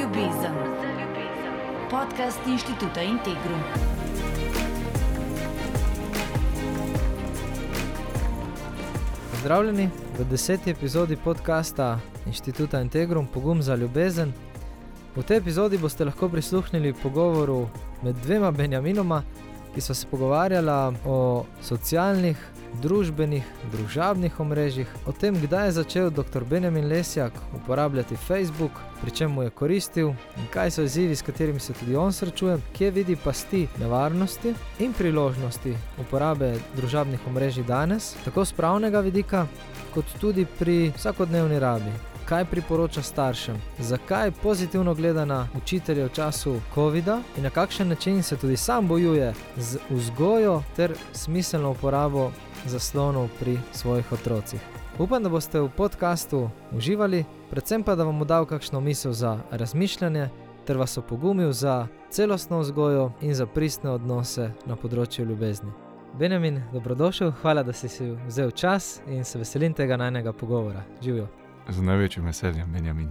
[0.00, 0.54] ljubezen.
[1.90, 3.60] Podcast inštituta Integrum.
[9.30, 14.32] Pozdravljeni v deseti epizodi podcasta Inštituta Integrum Pogum za ljubezen.
[15.16, 17.68] V tej epizodi boste lahko prisluhnili pogovoru
[18.02, 19.22] med dvema Benjaminoma,
[19.74, 22.36] ki so se pogovarjala o socialnih,
[22.82, 26.44] družbenih, družabnih omrežjih, o tem, kdaj je začel dr.
[26.44, 31.60] Benjamin Lesjak uporabljati Facebook, pri čem mu je koristil in kaj so izzivi, s katerimi
[31.60, 38.44] se tudi on srečuje, kje vidi pasti nevarnosti in priložnosti uporabe družabnih omrežij danes, tako
[38.44, 39.46] z pravnega vidika,
[39.94, 42.15] kot tudi pri vsakodnevni rabi.
[42.28, 48.22] Kaj priporoča staršem, zakaj pozitivno gleda na učitelje v času COVID-a in na kakšen način
[48.22, 52.30] se tudi sam bojuje z vzgojo ter smiselno uporabo
[52.64, 54.60] zaslonov pri svojih otrocih.
[54.98, 60.28] Upam, da boste v podkastu uživali, predvsem pa da vam dal kakšno misel za razmišljanje
[60.66, 65.70] ter vas opogumil za celostno vzgojo in za pristne odnose na področju ljubezni.
[66.18, 70.82] Benjamin, dobrodošel, hvala, da si si vzel čas in se veselim tega najnega pogovora.
[71.02, 71.45] Živijo.
[71.68, 73.08] Z največjim veseljem, Benjamin.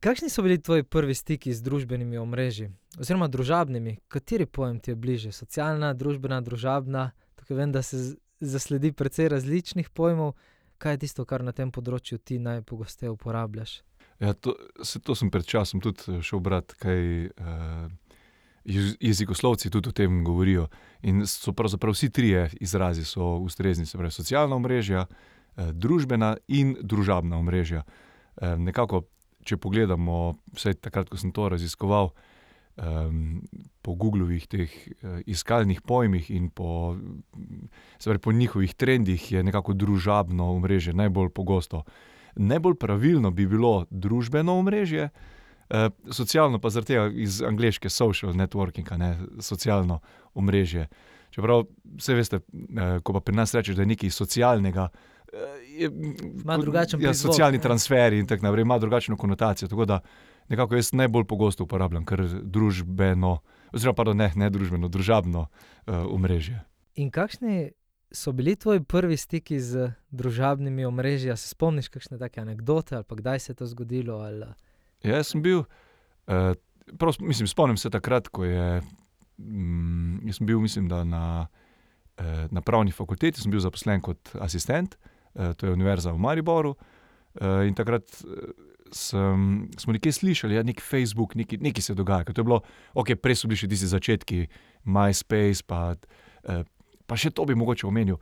[0.00, 2.68] Kakšni so bili tvoji prvi stiki z družbenimi omrežji,
[3.00, 3.96] oziroma družabnimi?
[4.08, 5.32] Kateri pojem ti je bližje?
[5.32, 7.06] Socialna, družbena, družabna?
[7.40, 10.34] Tukaj vem, da se zasledi precej različnih pojmov.
[10.78, 13.78] Kaj je tisto, kar na tem področju ti najpogosteje uporabljaš?
[14.20, 14.52] Ja, to,
[14.84, 17.00] se, to sem pred časom tudi šel brati, kaj
[17.32, 17.86] uh,
[19.00, 20.68] jezikoslovci tudi o tem govorijo.
[21.08, 26.76] In so pravzaprav vsi trije izrazi so ustrezni, se pravi socialna omrežja, uh, družbena in
[26.82, 27.84] družabna omrežja.
[28.36, 29.04] Uh, nekako,
[29.44, 32.10] če pogledamo, vse takrat, ko sem to raziskoval,
[32.76, 33.42] um,
[33.82, 36.96] po Googlovih teh uh, iskalnih pojmih in po,
[38.04, 41.84] pravi, po njihovih trendih je nekako družabno omrežje najbolj pogosto.
[42.34, 45.10] Najbolj pravilno bi bilo družbeno omrežje,
[46.10, 50.00] socialno pa zaradi tega iz angleške social networking, ne socialno
[50.34, 50.88] omrežje.
[51.30, 51.64] Čeprav,
[51.98, 52.40] vse veste,
[53.02, 54.88] ko pa pri nas rečeš, da je nekaj socialnega.
[55.68, 55.90] Je,
[56.44, 59.68] ima drugačen ja, socialni transfer in tako naprej, ima drugačno konotacijo.
[59.68, 60.00] Tako da
[60.48, 63.38] nekako jaz najbolj pogosto uporabljam, ker družbeno,
[63.72, 66.60] oziroma pardon, ne, ne družbeno, družabno uh, omrežje.
[67.00, 67.72] In kakšni
[68.14, 71.36] so bili tvoji prvi stiki z družabnimi omrežji?
[71.36, 74.20] Se spomniš kakšne take anekdote ali kdaj se je to zgodilo?
[74.22, 74.46] Ali...
[75.02, 76.52] Ja, jaz sem bil, uh,
[76.98, 78.82] prav, mislim, spomnim se takrat, ko je.
[79.38, 81.48] Mm, jaz sem bil, mislim, na,
[82.20, 86.76] uh, na pravni fakulteti, sem bil zaposlen kot asistent, uh, to je Univerza v Mariboru.
[87.34, 88.06] Uh, in takrat
[88.94, 92.24] sem, smo nekaj slišali, da ja, je nek Facebook, nekaj, nekaj se dogaja.
[92.24, 92.60] To je bilo,
[92.94, 94.46] ok, prej so bili še tisti začetki,
[94.84, 95.96] MySpace, pa,
[96.44, 96.64] eh,
[97.06, 98.20] pa še to bi mogoče omenil.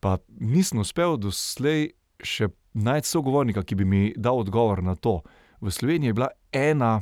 [0.00, 1.92] Pa nisem uspel doslej
[2.22, 5.20] še najti sogovornika, ki bi mi dal odgovor na to.
[5.60, 6.98] V Sloveniji je bila ena,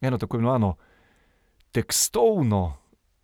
[0.00, 0.76] eno tako imenovano
[1.72, 2.76] tekstovno.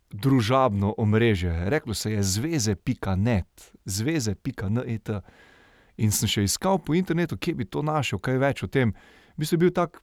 [0.07, 5.09] Družabno omrežje, reklo se je zveze.net, zveze.net.
[5.97, 8.93] In sem še iskal po internetu, kje bi to našel, kaj več o tem.
[9.33, 9.97] V bistvu je bil tak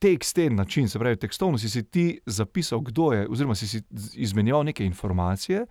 [0.00, 3.82] teksten način, se pravi, tekstovno si, si ti zapisal, kdo je, oziroma si, si
[4.14, 5.66] izmenjal neke informacije.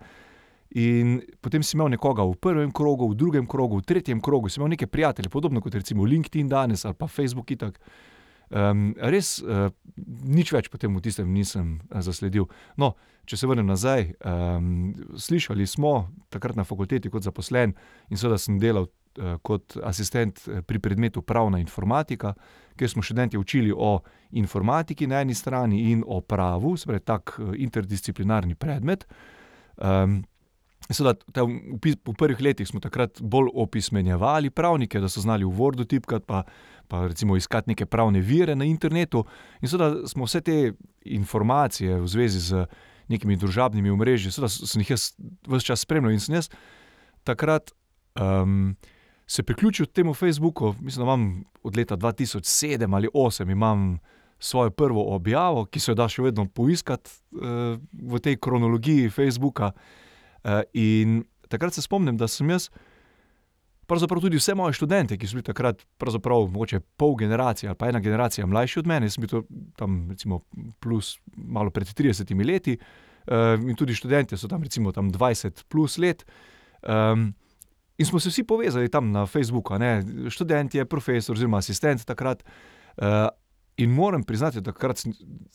[0.76, 4.60] In potem si imel nekoga v prvem krogu, v drugem krogu, v tretjem krogu, si
[4.60, 7.50] imel neke prijatelje, podobno kot recimo LinkedIn danes ali pa Facebook.
[7.62, 7.72] Um,
[8.50, 9.70] res uh,
[10.22, 12.46] nič več potem v tistem nisem uh, zasledil.
[12.78, 12.94] No,
[13.26, 17.74] če se vrnem nazaj, um, slišali smo takrat na fakulteti kot zaposlen
[18.10, 18.86] in seveda sem delal
[19.18, 22.34] Eh, kot asistent eh, pri predmetu pravna informatika,
[22.76, 27.54] kjer smo študenti učili o informatiki na eni strani in o pravu, pravi, tak eh,
[27.56, 29.06] interdisciplinarni predmet.
[30.90, 31.42] Seveda,
[31.82, 36.44] v prvih letih smo takrat bolj opismenjevali pravnike, da so znali v Wordu tipkati, pa,
[36.88, 39.24] pa recimo iskati neke pravne vire na internetu.
[39.60, 40.72] In seveda smo vse te
[41.04, 42.66] informacije v zvezi z
[43.08, 45.10] nekimi družabnimi omrežji, seveda sem jih jaz
[45.48, 46.50] vse čas spremljal in sem jaz
[47.26, 47.74] takrat.
[48.20, 48.76] Um,
[49.26, 53.98] se priključil temu Facebooku, mislim, da imam od leta 2007 ali 2008 imam
[54.38, 57.74] svojo prvo objavo, ki se jo da še vedno poiskati uh,
[58.14, 59.72] v tej kronologiji Facebooka.
[59.74, 60.05] Uh,
[60.74, 62.68] in takrat se spomnim, da sem jaz,
[63.86, 67.88] pravzaprav tudi vse moje študente, ki so bili takrat, pravzaprav mogoče pol generacije ali pa
[67.90, 69.44] ena generacija mlajši od mene, sem bil
[69.78, 70.40] tam, recimo,
[70.82, 75.98] plus malo pred 30 leti, uh, in tudi študente so tam, recimo, tam 20 plus
[75.98, 76.26] let.
[76.82, 77.32] Um,
[77.96, 80.04] In smo se vsi povezali tam na Facebooku, ne?
[80.28, 82.42] študent je, profesor, oziroma asistent takrat.
[83.76, 85.02] In moram priznati, da takrat,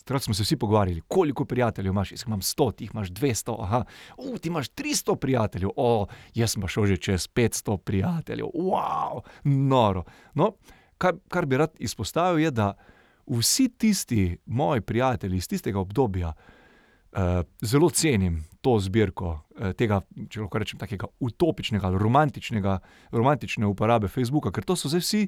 [0.03, 2.12] takrat smo se vsi pogovarjali, koliko prijateljev imaš.
[2.12, 3.83] Jaz imam 100, ti imaš 200, aha,
[4.18, 10.03] uh, ti imaš 300 prijateljev, o, jaz pa šel že čez 500 prijateljev, wow, noro.
[10.33, 10.51] No,
[10.97, 12.73] kar, kar bi rad izpostavil, je, da
[13.27, 16.33] vsi tisti moji prijatelji iz tistega obdobja,
[17.12, 17.19] uh,
[17.62, 22.79] zelo cenim to zbirko uh, tega, če lahko rečem, takega utopičnega ali romantičnega,
[23.12, 25.27] romantične uporabe Facebooka, ker to so zdaj vsi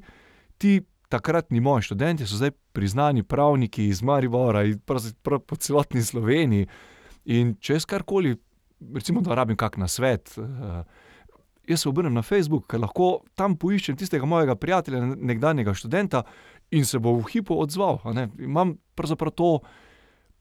[0.58, 0.82] ti.
[1.14, 6.66] Takratni moji študenti so zdaj priznani pravniki iz Maribora in pravzaprav po celotni Sloveniji.
[7.30, 8.34] In če jaz karkoli,
[8.96, 10.82] recimo, da rabim kak na svet, uh,
[11.70, 16.24] jaz se obrnem na Facebook, ker lahko tam poiščem tistega mojega prijatelja, nekdanjega študenta
[16.74, 18.02] in se bo v hipu odzval.
[18.42, 19.52] Imam pravzaprav to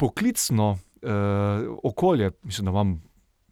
[0.00, 2.96] poklicno uh, okolje, mislim, da imam,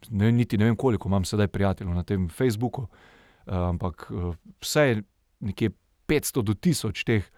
[0.09, 4.09] ne, niti ne vem, koliko imam sedaj prijateljev na tem Facebooku, uh, ampak
[4.57, 5.03] vse
[5.39, 5.69] nekje
[6.11, 7.31] 500 do 1000 teh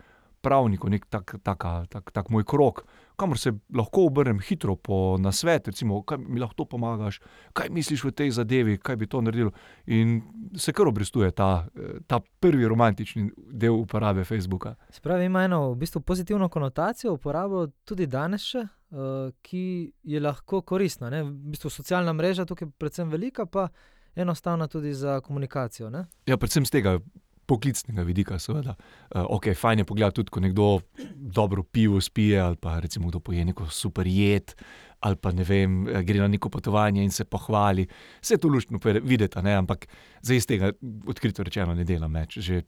[0.44, 2.84] pravnikov, nek tak, taka, tak, tak moj krok,
[3.16, 7.22] kamor se lahko obrnem hitro po nasvet, recimo, kaj mi lahko pomagaš,
[7.56, 9.54] kaj misliš v tej zadevi, kaj bi to naredil.
[9.88, 10.20] In
[10.60, 11.68] se kar obrestuje ta,
[12.08, 14.75] ta prvi romantični del uporabe Facebooka.
[14.92, 18.68] Spravi, ima eno v bistvu pozitivno konotacijo, uporabo tudi danes še.
[18.94, 21.10] Uh, ki je lahko koristna.
[21.10, 21.24] Ne?
[21.25, 23.72] V bistvu socialna mreža tukaj je predvsem velika, pa
[24.14, 25.90] enostavna tudi za komunikacijo.
[25.90, 26.04] Ne?
[26.30, 27.00] Ja, predvsem z tega
[27.45, 28.75] poklicnega vidika, seveda.
[29.16, 30.68] Uh, ok, fajn je pogledati tudi, ko nekdo
[31.16, 34.56] dobro pivo spije, ali pa recimo kdo poje neko super jed,
[35.04, 37.88] ali pa ne vem, eh, gre na neko potovanje in se pohvali.
[38.22, 39.88] Vse to luštno videti, ampak
[40.22, 40.72] za iz tega
[41.07, 42.38] odkrito rečeno ne delam več.
[42.40, 42.63] Že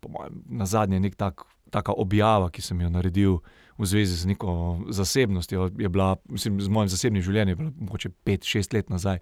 [0.00, 1.46] po mojem, na zadnje je nek tak.
[1.70, 3.36] Taka objava, ki sem jo naredil
[3.78, 4.50] v zvezi z neko
[4.90, 9.20] zasebnostjo, je bila, mislim, z mojim zasebnim življenjem, mogoče 5-6 let nazaj.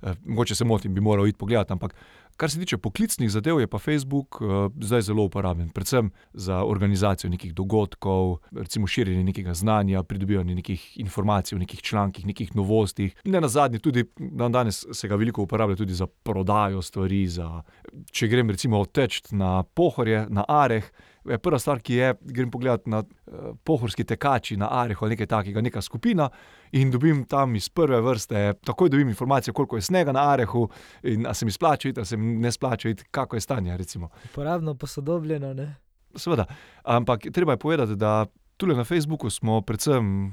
[0.00, 1.92] E, mogoče se motim, bi moral iti pogledat, ampak
[2.36, 4.48] Kar se tiče poklicnih zadev, je pa Facebook uh,
[4.80, 11.56] zdaj zelo uporaben, predvsem za organizacijo nekih dogodkov, recimo širjenje nekega znanja, pridobivanje nekih informacij
[11.56, 13.14] o nekih člankih, nekih novostih.
[13.24, 17.26] Ne na zadnje, tudi dan danes se ga veliko uporablja tudi za prodajo stvari.
[17.28, 17.62] Za,
[18.10, 20.90] če grem recimo teč na pohorje, na areh.
[21.24, 25.26] Je prva stvar, ki je, grem pogledat na uh, pohorski tekači, na Arehu ali nekaj
[25.26, 26.28] takega, neka skupina
[26.72, 30.68] in dobim tam iz prve vrste, takoj dobim informacije, koliko je snega na Arehu
[31.02, 33.76] in ali se mi splača, ali se mi ne splača, kako je stanje.
[33.76, 34.08] Recimo.
[34.24, 35.54] Uporabno, posodobljeno.
[35.54, 35.74] Ne?
[36.16, 36.44] Seveda,
[36.84, 40.32] ampak treba je povedati, da tukaj na Facebooku smo predvsem,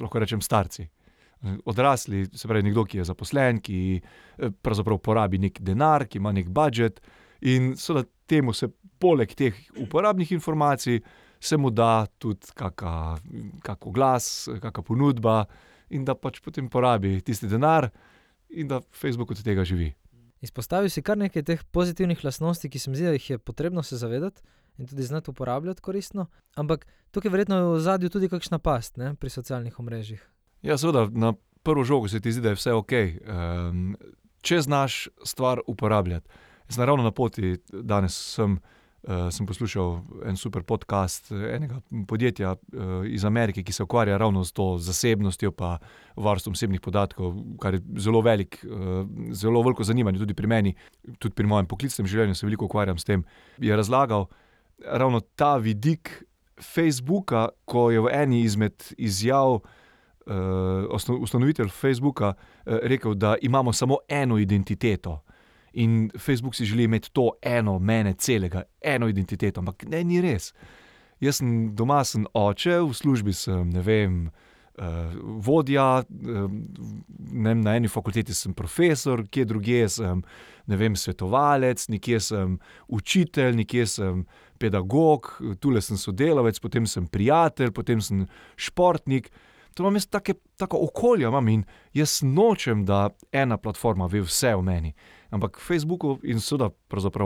[0.00, 0.86] lahko rečem, starci.
[1.64, 6.32] Odrasli, se pravi, nekdo, ki je zaposlen, ki eh, pravzaprav porabi nek denar, ki ima
[6.32, 7.00] nek budžet,
[7.44, 8.68] in seveda temu se
[8.98, 11.00] poleg teh uporabnih informacij,
[11.40, 15.44] se mu da tudi kakšen glas, kakšna ponudba,
[15.90, 17.90] in da pač potem porabi tisti denar,
[18.48, 19.92] in da Facebook od tega živi.
[20.44, 23.82] Izpostavil si kar nekaj teh pozitivnih lastnosti, ki se mi zdi, da jih je potrebno
[23.82, 24.42] se zavedati
[24.78, 26.26] in tudi znati uporabljati koristno.
[26.56, 30.22] Ampak tukaj verjetno je v zadju tudi kakšna past ne, pri socialnih omrežjih.
[30.62, 32.92] Ja, seveda, na prvo žogo se ti zdi, da je vse ok.
[32.92, 33.96] Um,
[34.44, 36.28] če znaš stvar uporabljati.
[36.68, 38.58] Jaz sem ravno na poti, danes sem.
[39.04, 41.76] Uh, sem poslušal en super podcast enega
[42.08, 47.34] podjetja uh, iz Amerike, ki se ukvarja ravno z to zasebnostjo in varstvom osebnih podatkov,
[47.60, 50.74] kar je zelo velik, uh, zelo veliko zanimanje tudi pri meni,
[51.18, 53.24] tudi pri mojem poklicnem življenju se veliko ukvarjam s tem.
[53.58, 54.24] Je razlagal
[54.80, 56.24] ravno ta vidik
[56.56, 63.98] Facebooka, ko je v eni izmed izjav uh, ustanovitelj Facebooka uh, rekel, da imamo samo
[64.08, 65.20] eno identiteto.
[65.74, 70.52] In Facebook si želi imeti to eno, mene, celega, eno identiteto, ampak ne, ni res.
[71.20, 74.18] Jaz sem doma, sem oče, v službi sem, ne vem,
[74.78, 76.50] uh, vodja, uh,
[77.30, 80.22] ne vem, na eni fakulteti sem profesor, kje drugje sem,
[80.66, 82.58] ne vem, svetovalec, nekje sem
[82.88, 84.22] učitelj, nekje sem
[84.62, 89.30] pedagog, tukaj sem sodelavec, potem sem prijatelj, potem sem športnik.
[89.74, 94.54] To imam jaz take, tako okolje, imam in jaz nočem, da ena platforma ve vse
[94.54, 94.94] o meni.
[95.30, 96.70] Ampak Facebooku in seveda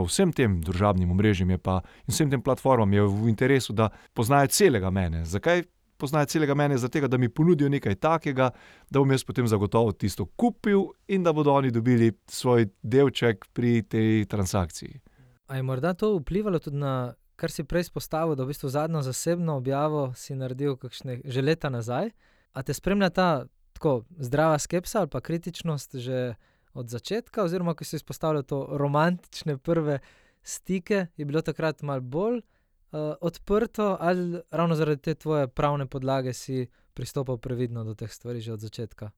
[0.05, 1.59] vsem tem družabnim omrežjem in
[2.07, 5.25] vsem tem platformam je v interesu, da poznajo celega mene.
[5.25, 5.63] Zakaj
[5.97, 6.77] poznajo celega mene?
[6.77, 8.49] Zato, da mi ponudijo nekaj takega,
[8.89, 13.81] da bom jaz potem zagotovo tisto kupil in da bodo oni dobili svoj delček pri
[13.81, 14.99] tej transakciji.
[15.47, 19.01] Ali je morda to vplivalo tudi na kar si prej izpostavil, da v bistvu zadnjo
[19.01, 22.11] zasebno objavo si naredil kakšne že leta nazaj?
[22.53, 23.29] A te spremlja ta
[23.73, 26.35] tako zdrava skepsa ali pa kritičnost že
[26.79, 29.99] od začetka, oziroma ko si izpostavljal to romantične prve
[30.43, 36.33] stike, je bilo takrat malo bolj uh, odprto, ali ravno zaradi te tvoje pravne podlage
[36.33, 39.11] si pristopil previdno do teh stvari že od začetka?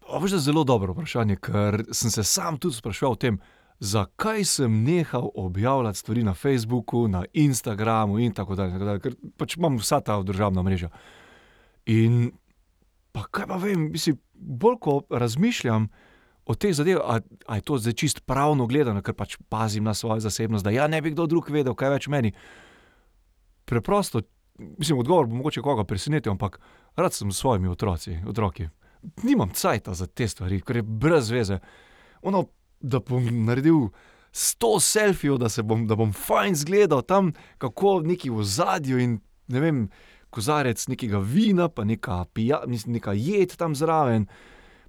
[0.00, 3.38] To je zelo dobro vprašanje, ker sem se sam tudi sprašval o tem,
[3.80, 9.78] zakaj sem nehal objavljati stvari na Facebooku, na Instagramu in tako dalje, ker pač imam
[9.78, 10.90] vsa ta državna mreža.
[11.86, 12.32] In
[13.12, 15.88] pa kaj pa vem, mislim, bolj ko razmišljam
[16.50, 20.20] o teh zadevah, ali je to zdaj čist pravno gledano, ker pač pazim na svojo
[20.24, 22.34] zasebnost, da ja ne bi kdo drug vedel, kaj več meni.
[23.64, 24.22] Preprosto
[24.78, 26.60] mislim, odgovor bo mogoče koga presenetil, ampak
[26.96, 28.68] rad sem s svojimi otroci, otroki.
[29.22, 31.58] Nimam cajta za te stvari, ker je brez veze.
[32.22, 32.44] Ono,
[32.80, 33.88] da bom naredil
[34.32, 39.20] sto selfijev, da, se bom- da bom fajn zgledal tam, kako neki v zadju in
[39.48, 39.88] ne vem,
[40.30, 44.26] kozarec nekega vina, pa neka, pija, mislim, neka jed tam zraven,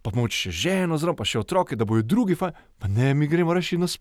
[0.01, 2.53] pa moč še ženo zraven, pa še otroke, da bojo drugi fajn.
[2.81, 3.97] Pa ne, mi gremo reči, nas,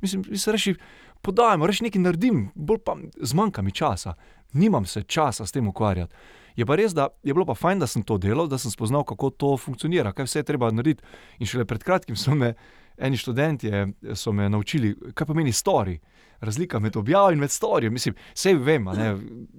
[0.00, 0.74] mislim, mi se reči,
[1.22, 4.14] podajamo, reči nekaj naredim, bolj pa zmanjka mi časa.
[4.52, 6.14] Nimam se časa s tem ukvarjati.
[6.56, 9.04] Je pa res, da je bilo pa fajn, da sem to delal, da sem spoznal,
[9.08, 11.04] kako to funkcionira, kaj vse je treba narediti.
[11.40, 12.52] In šele pred kratkim so me
[12.96, 13.86] eni študentje
[14.32, 15.98] me naučili, kaj pomeni story.
[16.40, 17.92] Razlika med objavo in med storijem.
[17.92, 19.16] Mislim, vse vem, ne,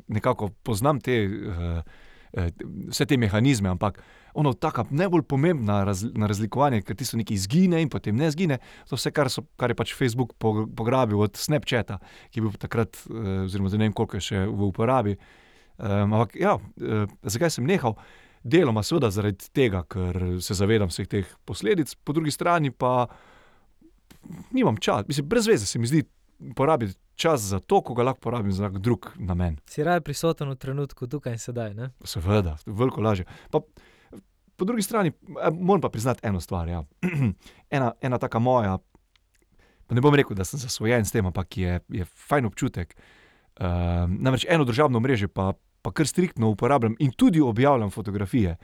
[0.08, 1.82] nekako poznam te, uh,
[2.34, 4.00] vse te mehanizme, ampak
[4.34, 8.58] ono, taka najbolj pomembna raz, na razlikovanje, ker tisto nekaj izgine in potem ne zgine,
[8.90, 12.00] to vse, kar, so, kar je pač Facebook po- pograbil od Snapchata,
[12.34, 15.18] ki je bil takrat, uh, oziroma ne vem, koliko je še v uporabi.
[15.78, 17.98] Um, ampak ja, uh, zakaj sem nehal?
[18.44, 23.06] Deloma seveda zaradi tega, ker se zavedam vseh teh posledic, po drugi strani pa
[24.52, 26.04] nimam časa, mislim, brez veze se mi zdi
[26.56, 29.58] porabiti čas za to, ko ga lahko porabim za drug namen.
[29.70, 31.74] Si raje prisoten v trenutku, tukaj in sedaj.
[31.74, 31.90] Ne?
[32.04, 33.26] Seveda, veliko lažje.
[33.52, 33.62] Pa,
[34.56, 36.68] po drugi strani eh, moram pa priznati eno stvar.
[36.68, 36.84] Ja.
[37.76, 38.78] ena, ena taka moja,
[39.88, 42.96] pa ne bom rekel, da sem zasvojen s tem, ampak je, je fajn občutek.
[43.54, 48.56] Uh, namreč eno državno mrežo pa, pa kar striktno uporabljam in tudi objavljam fotografije.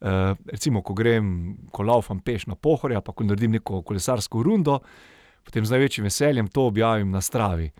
[0.00, 4.78] Uh, recimo, ko grem, ko laufam peš na pohorje, pa ko naredim neko kolesarsko rundo,
[5.44, 7.70] potem z največjim veseljem to objavim na stravi.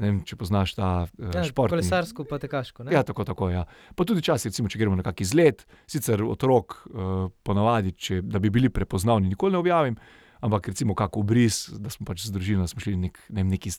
[0.00, 1.70] Ne vem, če poznaš ta uh, Ja, šport.
[1.70, 2.86] kolesarsko pa tekaško.
[2.88, 2.94] Ne?
[2.96, 3.50] Ja, tako, tako.
[3.52, 3.66] Ja.
[3.94, 8.40] Pa tudi včasih, recimo, če gremo na kakšen izlet, sicer otrok, uh, ponavadi, če, da
[8.42, 9.98] bi bili prepoznavni, nikoli ne objavim,
[10.42, 13.70] ampak recimo kako obris, da smo pač z družino, šli nek, ne vem, neki,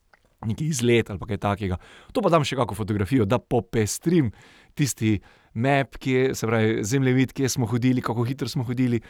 [0.48, 1.82] neki izlet ali kaj takega.
[2.16, 4.32] To pa dam še kako fotografijo, da popestrim
[4.78, 5.18] tisti
[5.54, 9.02] map, kje, se pravi zemljevid, kje smo hodili, kako hitro smo hodili.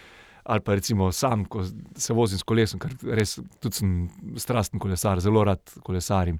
[0.43, 1.63] Ali pa recimo sam, ko
[1.95, 3.93] se vozim s kolesom, ker res tudi sem
[4.39, 6.39] strasten kolesar, zelo rad kolesarim.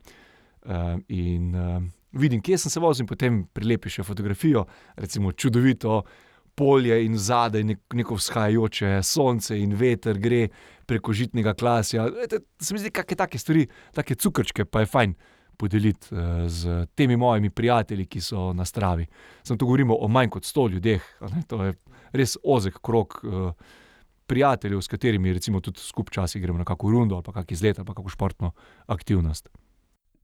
[0.64, 1.80] Uh, in uh,
[2.20, 4.66] vidim, kje sem se vozil, in potem prilepiš še fotografijo,
[5.00, 6.02] recimo čudovito
[6.56, 10.48] polje in zadaj nek, neko vzhajajoče sonce in veter gre
[10.86, 12.06] preko žitnega klasja.
[12.14, 15.16] Vete, se mi zdi, kakšne take stvari, take cukrčke, pa je fajn
[15.58, 16.08] podeliti
[16.48, 19.06] z temi mojimi prijatelji, ki so na stravi.
[19.44, 21.76] Sem tu govorimo o manj kot sto ljudeh, a ne, to je
[22.14, 23.20] res ozek krok.
[23.24, 23.74] Uh,
[24.28, 27.80] Prijateljev, s katerimi recimo tudi skupaj časi gremo na kakšno rundo ali pa kakšno izlet
[27.80, 28.52] ali pa kakšno športno
[28.88, 29.50] aktivnost.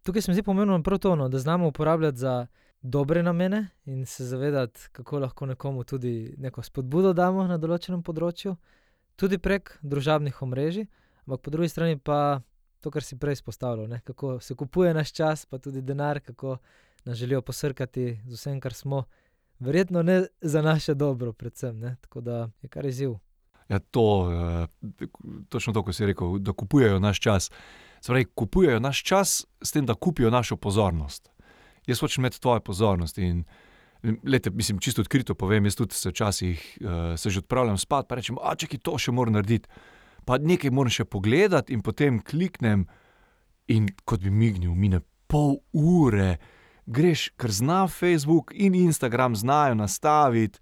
[0.04, 2.48] Tukaj se mi zdi pomembno prav to, no, da znamo uporabljati za
[2.82, 8.56] dobre namene in se zavedati, kako lahko nekomu tudi neko spodbudo damo na določenem področju,
[9.16, 10.88] tudi prek družabnih omrežij,
[11.28, 12.42] ampak po drugi strani pa
[12.80, 16.58] to, kar si prej izpostavljal, ne, kako se kupuje naš čas, pa tudi denar, kako
[17.06, 19.04] nas želijo posrkati z vsem, kar smo.
[19.60, 21.80] Verjetno ne za naše dobro, predvsem.
[21.80, 23.18] Ne, tako da je kar izziv.
[23.70, 24.68] Ja, to, uh,
[25.50, 27.52] točno to, ko si rekel, da kupujejo naš čas.
[28.02, 31.30] Spravi, kupujejo naš čas s tem, da kupijo našo pozornost.
[31.88, 33.18] Jaz hočem imeti tvojo pozornost.
[33.18, 33.44] In,
[34.24, 38.16] lete, mislim, čisto odkrito povem, jaz tudi se včasih uh, se že odpravljam spat, pa
[38.16, 39.70] rečem, a če ki to še moram narediti.
[40.26, 42.88] Pa nekaj moram še pogledati, in potem kliknem,
[43.68, 46.40] in kot bi mignil, mine pol ure,
[46.90, 50.60] greš, ker zna Facebook in Instagram znajo nastaviti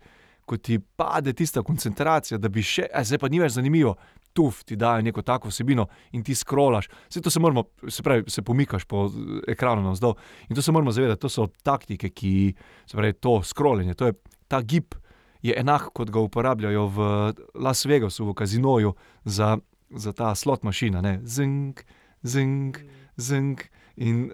[0.47, 3.97] ko ti pade tista koncentracija, da bi še, a zdaj pa ni več zanimivo,
[4.37, 6.87] tuf ti dajo neko tako vsebino in ti scrollaš.
[7.09, 9.07] Vse to se moramo, se pravi, se pomikaš po
[9.49, 10.15] ekranu navzdol.
[10.47, 12.33] In to se moramo zavedati, to so taktike, ki,
[12.85, 14.95] se pravi, to scrollanje, to je ta gib.
[15.45, 17.07] Je enak, kot ga uporabljajo v
[17.61, 18.93] Las Vegasu, v kazinoju,
[19.25, 19.57] za,
[19.89, 21.03] za ta slot mašina.
[21.23, 21.83] Zink,
[22.23, 22.79] zink,
[23.17, 23.67] zink.
[23.97, 24.29] In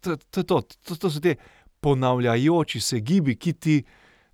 [0.00, 1.36] to, to, to, to, to so te
[1.80, 3.76] ponavljajoči se gibi, ki ti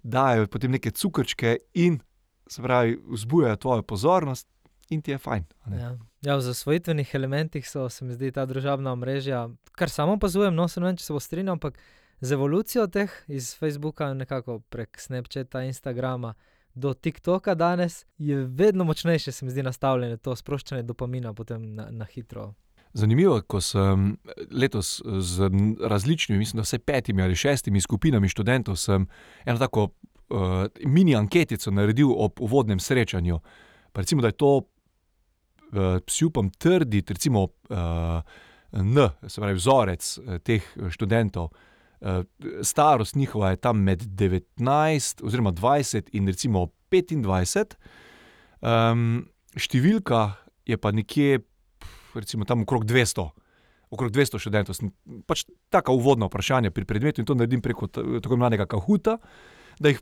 [0.06, 1.98] dajo potem neke cukrčke in
[2.46, 4.46] se pravi, vzbujajo tvojo pozornost,
[4.88, 5.44] in ti je fajn.
[5.70, 5.98] Ja.
[6.22, 9.48] Ja, v zasvojitvenih elementih so, se mi zdi, ta družabna omrežja,
[9.78, 11.78] kar samo opazujem, no, se ne vem, če se bo strinjal, ampak
[12.20, 16.34] z evolucijo teh iz Facebooka, nekako prek Snapchata, Instagrama
[16.74, 21.88] do TikToka danes, je vedno močnejše, se mi zdi, nastavljeno to sproščanje dopamina potem na,
[21.90, 22.52] na hitro.
[22.96, 24.14] Zanimivo ko sem
[24.50, 25.50] letos z
[25.84, 29.06] različnimi, mislim, da vse petimi ali šestimi skupinami študentov, sem
[29.44, 33.38] eno tako uh, mini anketico naredil ob uvodnem srečanju.
[33.92, 38.22] Pa recimo, da je to, uh, si upam trditi, recimo uh,
[38.72, 41.48] N, se pravi vzorec uh, teh študentov.
[42.00, 42.24] Uh,
[42.62, 47.76] starost njihova je tam med 19 oziroma 20 in recimo 25,
[48.60, 49.26] um,
[49.56, 50.36] številka
[50.66, 51.40] je pa nekje,
[52.20, 53.28] recimo tam okrog 200,
[53.90, 54.76] okrog 200 študentov.
[54.78, 54.92] Sem
[55.26, 59.18] pač taka uvodna vprašanja pri predmetu in to naredim preko ta- tako imenovanega Kahuta,
[59.78, 60.00] da jih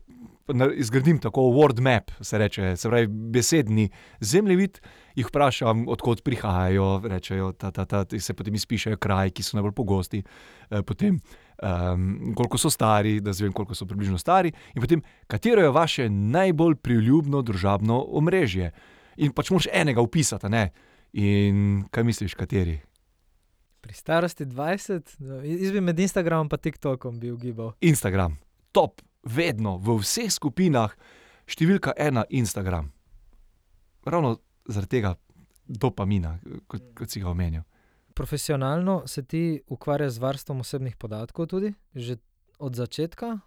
[0.75, 4.79] izgradim tako word map, se reče, se pravi besedni zemljevid,
[5.15, 9.73] jih vprašam, odkot prihajajo, rečejo, ta, ta, ta, se potem izpišejo kraji, ki so najbolj
[9.73, 10.23] pogosti,
[10.69, 15.61] eh, potem um, koliko so stari, da zvem, koliko so približno stari, in potem katero
[15.61, 18.71] je vaše najbolj priljubljeno družabno omrežje.
[19.17, 20.69] In pač moraš enega upisati, ne.
[21.15, 22.75] In kaj misliš, kateri?
[23.81, 27.71] Pri starosti 20, no, jaz bi med Instagramom in TikTokom bil gibal.
[27.81, 28.35] Instagram,
[28.71, 30.91] top, vedno v vseh skupinah,
[31.47, 32.91] številka ena Instagram.
[34.03, 34.33] Ravno
[34.67, 35.13] zaradi tega
[35.63, 36.35] dopamina,
[36.67, 37.63] kot, kot si ga omenil.
[38.15, 42.19] Profesionalno se ti ukvarjaš z varstvom osebnih podatkov tudi, že
[42.59, 43.39] od začetka.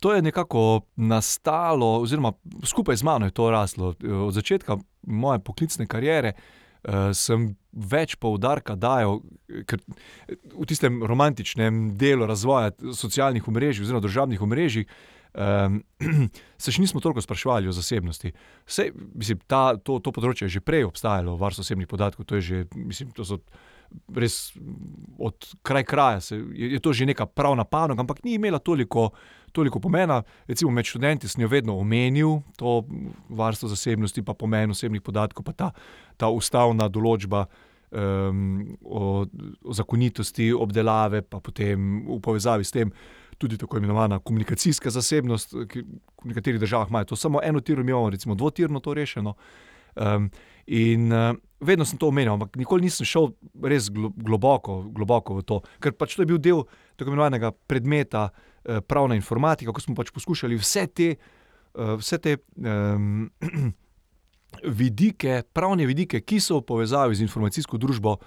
[0.00, 3.94] To je nekako nastalo, oziroma skupaj z mano je to raslo.
[3.98, 6.36] Od začetka moje poklicne kariere
[6.82, 14.86] uh, sem več poudarka dajal, v tistem romantičnem delu razvoja socialnih omrežij, oziroma družabnih omrežij,
[15.34, 15.80] um,
[16.62, 18.32] se še nismo toliko sprašvali o zasebnosti.
[18.66, 22.46] Vse, mislim, ta, to, to področje je že prej obstajalo, varstvo osebnih podatkov, to je
[22.46, 23.40] že, mislim, to so
[24.16, 24.52] res
[25.18, 29.10] od kraj kraja, se, je, je to že neka pravna panoga, ampak ni imela toliko.
[29.50, 32.84] Toliko pomena, recimo med študenti sem jo vedno omenil, to
[33.34, 35.70] varstvo zasebnosti, pa pomen osebnih podatkov, pa ta,
[36.14, 37.48] ta ustavna določba
[37.90, 39.26] um, o,
[39.64, 42.94] o zakonitosti obdelave, pa potem v povezavi s tem
[43.40, 47.90] tudi tako imenovana komunikacijska zasebnost, ki v nekaterih državah imajo to samo eno tirno, mi
[47.90, 49.34] imamo recimo dvotirno to rešeno.
[49.96, 50.30] Um,
[50.70, 53.32] in uh, vedno sem to omenjal, ampak nikoli nisem šel
[53.66, 56.62] res glo, globoko, globoko v to, ker pač to je bil del
[56.94, 61.08] tako imenovanega predmeta uh, pravna informatika, ko smo pač poskušali vse te,
[61.74, 63.26] uh, vse te um,
[64.82, 68.20] vidike, pravne vidike, ki so v povezavi z informacijsko družbo.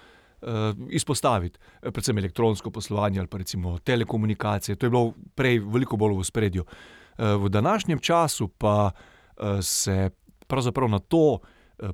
[0.43, 6.17] Uh, izpostaviti, predvsem elektronsko poslovanje ali pa recimo telekomunikacije, to je bilo prej veliko bolj
[6.19, 6.65] v spredju.
[6.67, 10.11] Uh, v današnjem času pa uh, se
[10.51, 11.39] pravzaprav na to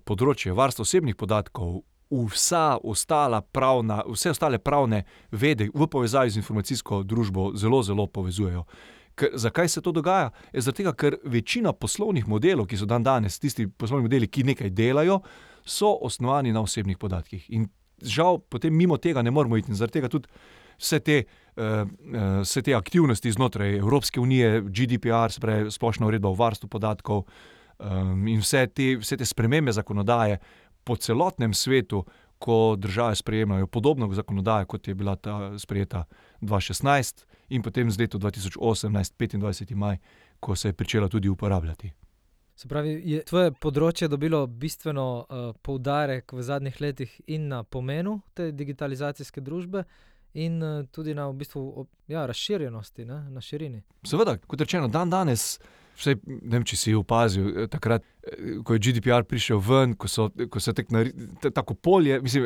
[0.05, 7.03] področje varstva osebnih podatkov, vsa ostala pravna, vse ostale pravne vede v povezavi z informacijsko
[7.03, 8.65] družbo zelo, zelo povezujejo.
[9.19, 10.31] Ker, zakaj se to dogaja?
[10.53, 14.71] Je zato, ker večina poslovnih modelov, ki so dan danes, tisti poslovni modeli, ki nekaj
[14.73, 15.19] delajo,
[15.65, 17.45] so osnovani na osebnih podatkih.
[17.49, 17.67] In
[18.01, 19.69] žal, potem mimo tega ne moremo iti.
[19.69, 20.31] In zaradi tega tudi
[20.79, 21.23] vse te,
[21.57, 26.69] uh, uh, vse te aktivnosti znotraj Evropske unije, GDPR, se pravi splošna uredba o varstvu
[26.71, 27.58] podatkov, um,
[28.27, 30.39] in vse te, vse te spremembe zakonodaje
[30.83, 32.05] po celotnem svetu,
[32.39, 36.03] ko države sprejemajo podobno zakonodajo, kot je bila ta sprejeta
[36.41, 39.75] 2016 in potem z letom 2018, 25.
[39.75, 39.97] maj,
[40.39, 41.91] ko se je začela tudi uporabljati.
[42.55, 48.21] Se pravi, je tvoje področje dobilo bistveno uh, poudarek v zadnjih letih in na pomenu
[48.33, 49.83] te digitalizacijske družbe,
[50.33, 53.81] in uh, tudi na v bistvu, ja, razširjenosti, ne, na širini.
[54.05, 55.57] Seveda, kot rečeno, dan danes.
[55.99, 58.05] Vse, ne vem, če si opazil, takrat,
[58.63, 60.87] ko je GDPR prišel ven, ko so, ko so tek,
[61.51, 62.45] tako polje, mislim,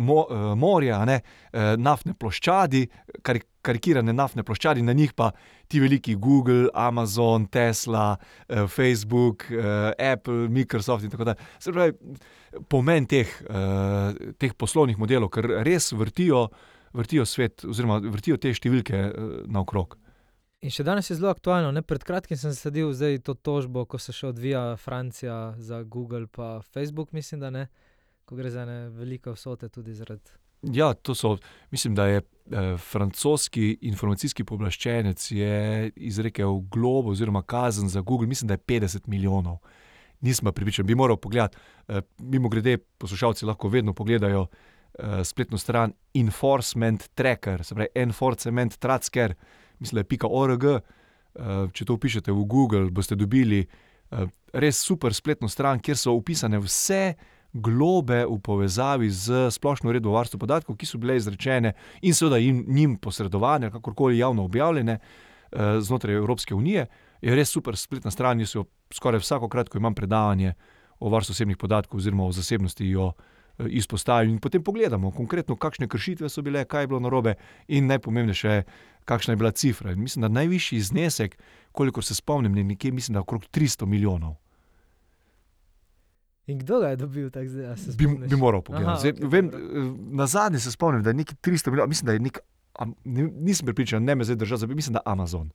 [0.00, 0.22] mo,
[0.56, 1.18] morja, ne,
[1.76, 2.80] naftne ploščadi,
[3.26, 5.32] kar, karikirane naftne ploščadi, na njih pa
[5.68, 8.14] ti veliki Google, Amazon, Tesla,
[8.48, 9.44] Facebook,
[9.98, 11.50] Apple, Microsoft in tako dalje.
[11.66, 11.92] Pravi,
[12.72, 13.28] pomen teh,
[14.40, 16.46] teh poslovnih modelov, ker res vrtijo,
[16.96, 19.10] vrtijo svet, oziroma vrtijo te številke
[19.52, 19.98] naokrog.
[20.64, 21.68] In še danes je zelo aktualno.
[21.76, 21.82] Ne?
[21.84, 26.62] Pred kratkim sem sledil zdaj to tožbo, ko se še odvija Francija za Google in
[26.72, 27.66] Facebook, mislim, da ne,
[28.24, 30.32] ko gre za ne velike vsote tudi zaradi.
[30.72, 31.34] Ja, to so,
[31.70, 35.26] mislim, da je eh, francoski informacijski pooblaščenec
[35.96, 39.58] izrekel globo oziroma kazen za Google, mislim, da je 50 milijonov.
[40.24, 41.60] Nisem pa pripričan, bi moral pogledati.
[41.88, 48.78] Eh, mimo grede, poslušalci lahko vedno pogledajo eh, spletno stran Enforcement Tracker, se pravi Enforcement
[48.80, 49.36] Tracker
[49.84, 50.64] mislim, da je .org.
[51.74, 53.64] Če to upišete v Google, boste dobili
[54.54, 57.14] res super spletno stran, kjer so upisane vse
[57.54, 62.38] globe v povezavi z splošno uredbo o varstvu podatkov, ki so bile izrečene in seveda
[62.42, 64.98] jim, njim posredovane, kakorkoli javno objavljene
[65.78, 66.86] znotraj Evropske unije.
[67.22, 70.54] Je res super spletna stran, jaz jo skoraj vsakokrat, ko imam predavanje
[70.98, 73.12] o varstvu osebnih podatkov oziroma o zasebnosti, jo
[73.70, 77.36] izpostavim in potem pogledamo konkretno, kakšne kršitve so bile, kaj je bilo narobe
[77.68, 78.62] in najpomembnejše,
[79.04, 79.92] kakšna je bila cifra.
[79.92, 81.38] In mislim, da najvišji znesek,
[81.72, 84.34] kolikor se spomnim, je nekje, mislim, da okrog 300 milijonov.
[86.46, 87.74] In kdo ga je dobil tako zdaj?
[87.98, 89.08] Bi, bi moral pogledati.
[89.08, 89.94] Okay, Vem, dobro.
[90.10, 92.38] na zadnje se spomnim, da je nekaj 300 milijonov, mislim, da je nek,
[92.74, 92.94] am-
[93.34, 95.50] nisem pripričan, ne me zdaj držati, mislim, da Amazon.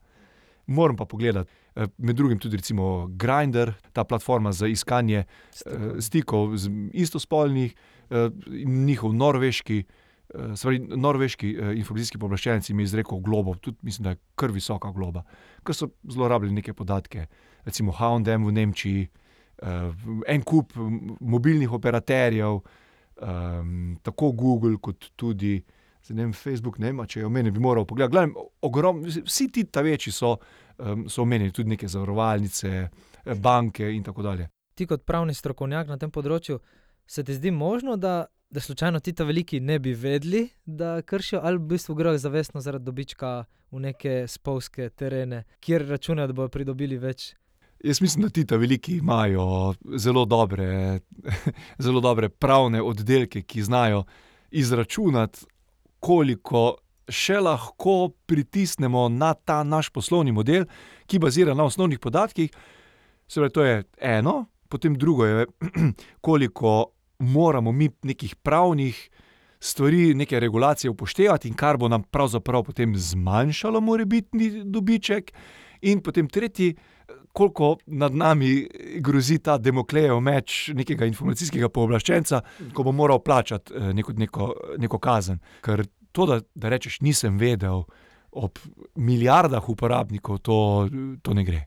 [0.67, 6.57] Moram pa pogledati, eh, med drugim tudi recimo Grindr, ta platforma za iskanje eh, stikov
[6.57, 7.75] z istospolnih,
[8.09, 8.29] eh,
[8.65, 9.83] njihov norveški
[10.29, 14.51] Uh, Spravi, norveški uh, informacijski pooblaščenec mi je izrekel globo, tudi mislim, da je kar
[14.53, 15.23] visoka globa,
[15.65, 17.25] ker so zlorabili neke podatke,
[17.65, 19.07] recimo Houndem v Nemčiji,
[19.63, 19.89] uh,
[20.27, 20.77] en kup
[21.19, 25.57] mobilnih operaterjev, um, tako Google, kot tudi
[26.09, 28.15] ne vem, Facebook, ne vem, če je omenjen, bi moral pogledati.
[28.15, 28.33] Gledam,
[28.65, 30.35] ogrom, vsi ti ta večji so,
[30.77, 32.87] um, so omenjeni, tudi neke zavarovalnice,
[33.41, 34.49] banke in tako dalje.
[34.77, 36.57] Ti kot pravni strokovnjak na tem področju,
[37.09, 41.41] se ti zdi možno, da da slučajno ti ta veliki ne bi vedeli, da kršijo,
[41.43, 46.49] ali v bistvu grejo zavestno zaradi dobička v neke spolske terene, kjer računajo, da bodo
[46.49, 47.35] pridobili več.
[47.83, 50.99] Jaz mislim, da ti ta veliki imajo zelo dobre,
[51.85, 54.03] zelo dobre pravne oddelke, ki znajo
[54.51, 55.45] izračunati,
[55.99, 56.75] koliko
[57.09, 60.65] še lahko pritisnemo na ta naš poslovni model,
[61.05, 62.49] ki bazira na osnovnih podatkih.
[63.29, 65.45] Seveda, to je eno, potem drugo je,
[66.25, 69.09] koliko moramo mi nekih pravnih
[69.59, 75.31] stvari, neke regulacije upoštevati, in kar bo nam pravzaprav potem zmanjšalo morebitni dobiček,
[75.81, 76.75] in potem tretji,
[77.33, 78.67] koliko nad nami
[78.99, 82.41] grozi ta demoklejev meč nekega informacijskega pooblaščenca,
[82.73, 85.39] ko bo moral plačati neko, neko, neko kazen.
[85.65, 87.83] Ker to, da, da rečeš, nisem vedel,
[88.31, 88.59] ob
[88.95, 90.87] milijardah uporabnikov, to,
[91.21, 91.65] to ne gre.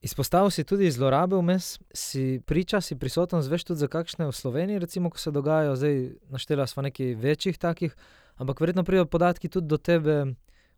[0.00, 4.80] Izpostavil si tudi zlorabe vmes, si priča, si prisoten, zveš tudi za kakšne v Sloveniji,
[4.80, 5.98] recimo, ko se dogajajo, zdaj
[6.32, 7.96] naštela smo nekaj večjih takih,
[8.40, 10.32] ampak verjetno pridejo podatki tudi do tebe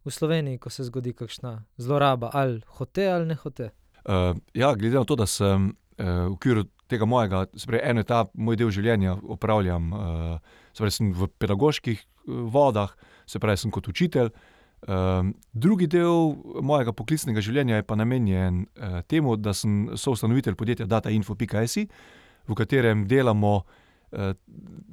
[0.05, 3.71] v Sloveniji, ko se zgodi kakšna zloraba, ali hote ali ne hote.
[4.03, 8.09] Uh, ja, glede na to, da sem uh, v okviru tega mojega, sprej, eno je
[8.11, 12.91] ta moj del življenja, opravljam, uh, sprej, sem v pedagoških vodah,
[13.27, 14.35] se pravi, sem kot učitelj.
[14.35, 14.62] Um,
[15.53, 21.77] drugi del mojega poklicnega življenja je pa namenjen uh, temu, da sem soustanovitelj podjetja DataInfo.js,
[22.49, 24.33] v katerem delamo uh,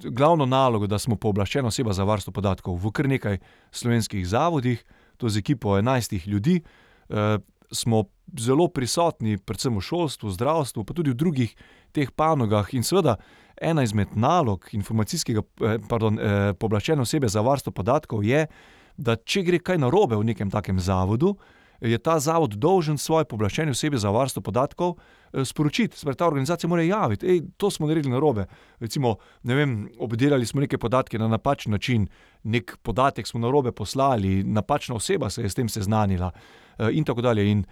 [0.06, 3.40] glavno nalogo, da smo pooblaščena oseba za varstvo podatkov v kar nekaj
[3.72, 4.86] slovenskih zavodih,
[5.18, 6.62] to z ekipo 11 ljudi.
[7.10, 8.04] Uh, smo
[8.38, 11.54] zelo prisotni, predvsem v šolstvu, zdravstvu, pa tudi v drugih
[11.94, 12.66] teh panogah.
[12.74, 13.18] In seveda,
[13.62, 15.44] ena izmed nalog informacijskega,
[15.90, 18.48] pardon, eh, pooblaščene osebe za varstvo podatkov je,
[19.00, 21.38] da če gre kaj narobe v nekem takem zavodu,
[21.80, 25.98] je ta zavod dolžen svoje pooblaščene osebe za varstvo podatkov eh, sporočiti.
[25.98, 28.46] Sprej, ta organizacija mora javiti, da to smo naredili narobe.
[28.80, 32.08] Recimo, ne vem, obdelali smo neke podatke na napačen način,
[32.44, 37.22] nek podatek smo narobe poslali, napačna oseba se je s tem seznanila eh, in tako
[37.22, 37.48] dalje.
[37.52, 37.64] In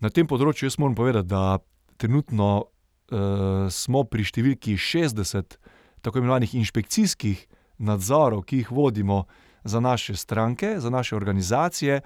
[0.00, 1.58] na tem področju jaz moram povedati, da
[2.00, 5.58] trenutno uh, smo pri številki 60
[6.00, 7.42] tako imenovanih inšpekcijskih
[7.84, 9.26] nadzorov, ki jih vodimo
[9.64, 12.00] za naše stranke, za naše organizacije.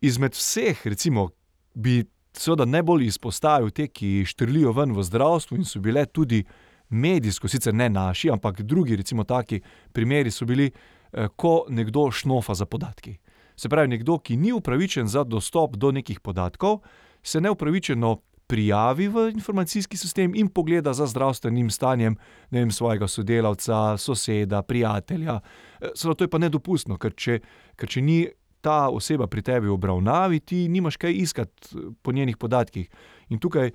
[0.00, 1.28] Izmed vseh, recimo,
[1.74, 6.44] bi seveda najbolj izpostavil te, ki štrlijo ven v zdravstvu in so bile tudi
[6.88, 9.60] medijsko, sicer ne naši, ampak drugi, recimo, taki
[9.92, 10.70] primeri so bili,
[11.12, 13.16] eh, ko nekdo šnofa za podatki.
[13.56, 16.80] Se pravi, nekdo, ki ni upravičen za dostop do nekih podatkov,
[17.22, 22.16] se neupravičeno prijavi v informacijski sistem in pogleda za zdravstvenim stanjem
[22.50, 25.40] vem, svojega sodelavca, soseda, prijatelja.
[25.80, 27.40] Eh, seveda, to je pa nedopustno, ker če,
[27.76, 28.20] ker če ni
[28.60, 32.88] ta oseba pri tebi v obravnavi, ti nimaš kaj iskati eh, po njenih podatkih.
[33.28, 33.74] In tukaj eh,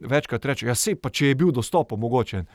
[0.00, 2.46] večkrat rečeš, ja, se pa če je bil dostop omogočen.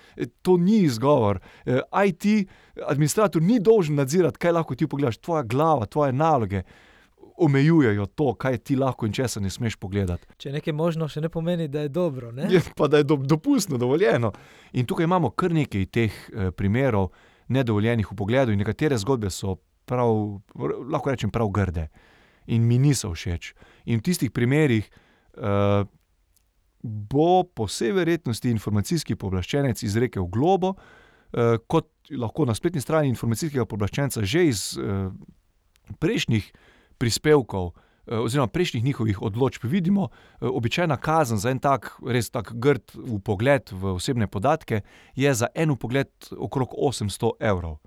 [0.41, 1.39] To ni izgovor.
[1.65, 2.49] IT
[2.87, 6.65] administrator ni dolžen nadzirati, kaj lahko ti pogledaš, tvoja glava, tvoje naloge
[7.41, 10.27] omejujejo to, kaj ti lahko in česa ne smeš pogledati.
[10.37, 12.31] Če je nekaj možno, še ne pomeni, da je dobro.
[12.49, 14.31] Je pa da je do, dopustno, dovoljeno.
[14.73, 17.09] In tukaj imamo kar nekaj teh eh, primerov
[17.51, 20.39] nedovoljenih v pogledu, in nekatere zgodbe so prav,
[20.91, 21.89] lahko rečem, prav grde
[22.47, 23.53] in mi niso všeč.
[23.85, 25.83] In v tistih primerih eh,
[26.81, 30.75] bo po vsej verjetnosti informacijski pooblaščenec izrekel globo,
[31.33, 35.11] eh, kot lahko na spletni strani informacijskega pooblaščenca že iz eh,
[35.99, 36.51] prejšnjih
[37.01, 42.53] prispevkov, eh, oziroma prejšnjih njihovih odločb, vidimo, eh, običajna kazen za en tak, res tako
[42.55, 44.81] grd pogled v osebne podatke
[45.15, 47.79] je za en pogled okrog 800 evrov.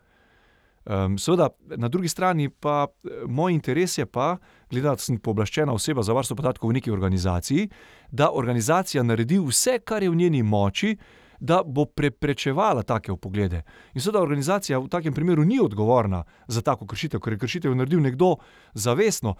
[1.18, 4.36] Seveda, na drugi strani pa eh, moj interes je pa,
[4.70, 7.68] glede na to, da sem pooblaščena oseba za varstvo podatkov v neki organizaciji,
[8.12, 10.96] da organizacija naredi vse, kar je v njeni moči,
[11.40, 13.62] da bo preprečevala take poglede.
[13.94, 18.02] In seveda organizacija v takem primeru ni odgovorna za tako kršitev, ker je kršitev naredil
[18.02, 18.36] nekdo
[18.74, 19.34] zavestno.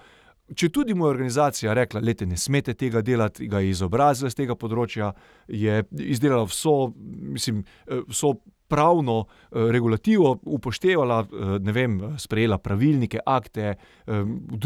[0.54, 4.36] Če tudi mu je organizacija rekla, da ne smete tega delati, ga je izobrazila z
[4.42, 5.14] tega področja,
[5.48, 6.92] je izdelala vso,
[7.32, 7.62] mislim,
[8.10, 8.34] vso
[8.74, 11.20] pravno regulativo, upoštevala,
[11.62, 13.76] ne vem, sprejela pravilnike, akte,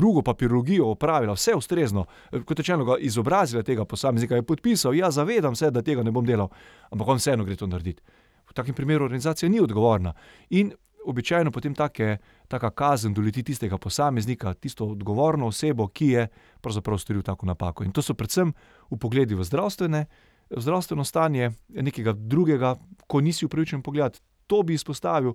[0.01, 5.69] drugo papirologijo opravila, vse ustrezno, kot rečeno, izobrazila tega posameznika, je podpisal, ja, zavedam se,
[5.71, 6.49] da tega ne bom delal,
[6.89, 8.01] ampak on vseeno gre to narediti.
[8.49, 10.15] V takem primeru organizacija ni odgovorna.
[10.57, 10.73] In
[11.05, 12.17] običajno potem take,
[12.49, 16.27] taka kazen doleti tistega posameznika, tisto odgovorno osebo, ki je
[16.65, 17.85] pravzaprav storil tako napako.
[17.85, 18.55] In to so predvsem
[18.91, 20.07] v pogledi v zdravstvene,
[20.51, 24.19] zdravstveno stanje nekega drugega, ko nisi upravičen pogled.
[24.47, 25.35] To bi izpostavil.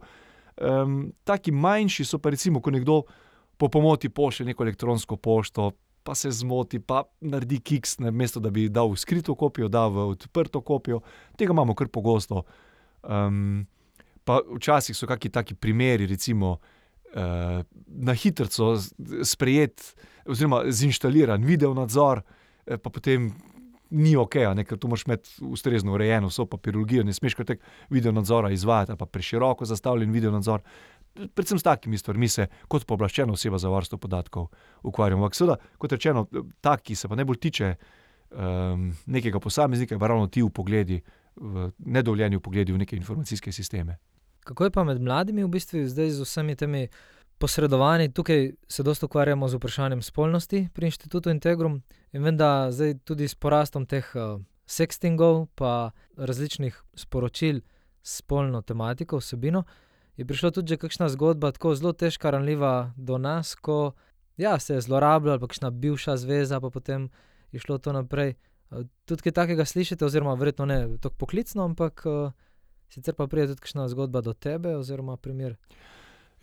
[0.58, 3.02] Um, taki manjši so pa recimo, ko nekdo
[3.58, 5.72] po pomoti pošlje neko elektronsko pošto,
[6.04, 9.88] pa se zmoti, pa naredi kiks, na mesto da bi dal v skrito kopijo, da
[9.88, 11.00] v odprto kopijo.
[11.38, 12.44] Tega imamo kar pogosto.
[13.04, 13.66] Um,
[14.24, 18.48] pa včasih so kakšni taki primeri, recimo uh, na hitro
[19.24, 19.96] sprejet,
[20.26, 22.24] oziroma zinštaliran video nadzor,
[22.66, 23.32] eh, pa potem.
[23.94, 27.62] Ni ok, ne, ker tu moraš imeti ustrezno urejeno vso papirologijo, ne smeš kar tek
[27.94, 30.64] video nadzora izvajati, pa preširoko zastavljen video nadzor
[31.14, 34.48] predvsem s takimi stvarmi se kot pooblaščena oseba za varstvo podatkov
[34.84, 35.24] ukvarjamo.
[35.24, 36.26] Ampak, seveda, kot rečeno,
[36.62, 41.02] ta, ki se pa najbolj tiče um, nekega posameznika, pa ravno ti v pogledi,
[41.36, 43.98] v nedovoljeni pogledi v neke informacijske sisteme.
[44.44, 46.88] Kako je pa med mladimi, v bistvu zdaj z vsemi temi
[47.44, 48.14] posredovanji?
[48.14, 51.82] Tukaj se dosta ukvarjamo z vprašanjem spolnosti pri inštitutu Integrum
[52.16, 57.60] in vem, da zdaj tudi s porastom teh uh, sextingov, pa različnih sporočil
[58.04, 59.64] s spolno tematiko, vsebino
[60.18, 63.92] je prišla tudi kakšna zgodba, tako zelo težka, ranljiva do nas, ko
[64.38, 67.10] ja, se je zlorabljala, pa kakšna bivša zveza, pa potem
[67.52, 68.36] je šlo to naprej.
[69.06, 72.06] Tudi kaj takega slišite, oziroma verjetno ne tako poklicno, ampak
[72.90, 75.58] sicer pa pride tudi kakšna zgodba do tebe, oziroma primer.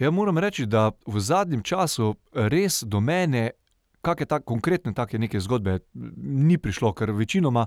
[0.00, 3.50] Ja, moram reči, da v zadnjem času res do mene,
[4.00, 5.82] kakšne tak, konkretne take neke zgodbe,
[6.16, 7.66] ni prišlo, ker večinoma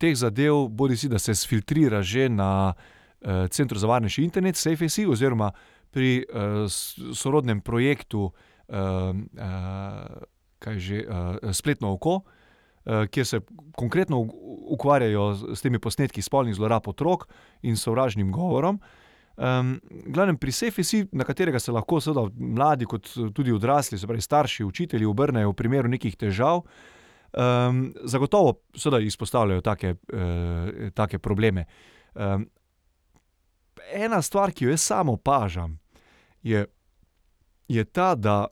[0.00, 5.04] teh zadev, bodi si da se sfiltrira že na uh, Centru za varnejši internet, SafeC,
[5.04, 5.52] oziroma
[5.92, 6.64] pri uh,
[7.12, 13.44] sorodnem projektu, uh, uh, že, uh, Spletno oko, uh, kjer se
[13.76, 14.24] konkretno
[14.72, 17.28] ukvarjajo s temi posnetki spolnih zlorab otrok
[17.60, 18.80] in sovražnim govorom.
[19.36, 24.22] Um, glavnem, pri SafeC, na katerega se lahko seveda mladi, kot tudi odrasli, se pravi
[24.22, 26.62] starši, učitelji, obrnejo v primeru nekih težav.
[27.34, 31.66] Um, zagotovo seveda izpostavljajo take, uh, take probleme.
[32.14, 32.46] Um,
[33.92, 35.78] ena stvar, ki jo jaz samo opažam,
[36.42, 36.66] je,
[37.68, 38.46] je ta, da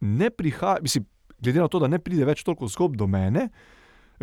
[0.00, 1.06] ne prihaja, mislim,
[1.38, 3.48] glede na to, da ne pride več toliko zgodb do mene.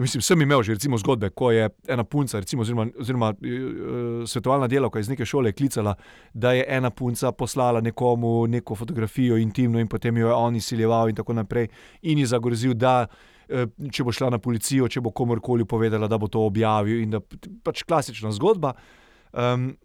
[0.01, 4.67] Mislim, sem imel že recimo, zgodbe, ko je ena punca, recimo, oziroma, oziroma uh, svetovalna
[4.67, 5.93] delavka iz neke šole klicala,
[6.33, 11.09] da je ena punca poslala nekomu neko fotografijo intimno in potem jo je on izsiljeval
[11.09, 11.67] in tako naprej
[12.01, 16.17] in ji zagrozil, da uh, če bo šla na policijo, če bo komorkoli povedala, da
[16.17, 17.21] bo to objavil in da
[17.63, 18.73] pač klasična zgodba.
[19.31, 19.75] Um,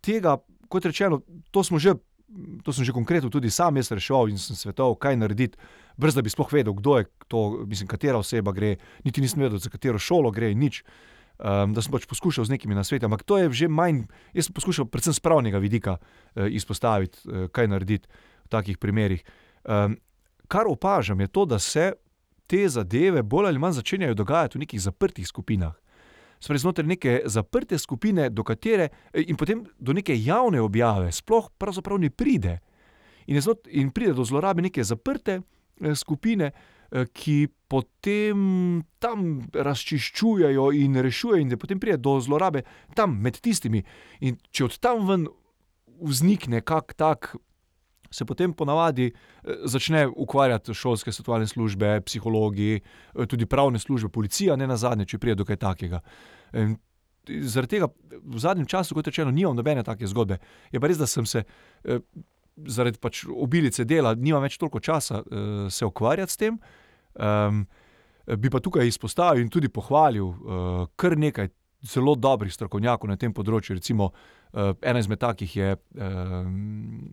[0.00, 1.98] tega, kot rečeno, to smo že.
[2.64, 5.58] To sem že konkretno tudi sam jaz rešil in sem svetoval, kaj narediti,
[6.00, 9.60] brez da bi sploh vedel, kdo je to, mislim, katera oseba gre, niti nisem vedel,
[9.60, 10.82] za katero šolo gre nič.
[11.34, 14.06] Um, da sem pač poskušal z nekimi nasveti, ampak to je že manj.
[14.32, 18.08] Jaz sem poskušal predvsem z pravnega vidika uh, izpostaviti, uh, kaj narediti
[18.46, 19.22] v takih primerih.
[19.66, 19.98] Um,
[20.48, 21.92] kar opažam, je to, da se
[22.46, 25.74] te zadeve bolj ali manj začenjajo dogajati v nekih zaprtih skupinah
[26.44, 31.48] spravi, znotraj neke zaprte skupine, do katere eh, in potem do neke javne objave, sploh
[31.98, 32.60] ne pride.
[33.26, 36.52] In, znot, in pride do zlorabe neke zaprte eh, skupine,
[36.92, 43.40] eh, ki potem tam razčiščujejo in rešujejo, in da potem pride do zlorabe tam med
[43.40, 43.84] tistimi.
[44.20, 45.26] In če od tam ven
[46.00, 47.36] vznikne kak tak
[48.14, 54.56] se potem ponavadi eh, začne ukvarjati šolske svetovalne službe, psihologi, eh, tudi pravne službe, policija,
[54.56, 56.00] ne na zadnje, če pride do kaj takega.
[56.54, 56.76] In
[57.26, 57.88] zaradi tega
[58.22, 60.38] v zadnjem času, kot rečeno, nimam nobene take zgodbe.
[60.72, 61.98] Je pa res, da sem se eh,
[62.70, 65.24] zaradi pač obilice dela, nimam več toliko časa
[65.74, 66.58] se ukvarjati s tem.
[67.18, 67.64] Um,
[68.38, 71.50] bi pa tukaj izpostavil in tudi pohvalil uh, kar nekaj
[71.82, 73.74] zelo dobrih strokovnjakov na tem področju.
[73.74, 74.43] Recimo, uh,
[74.82, 76.02] ena izmed takih je uh,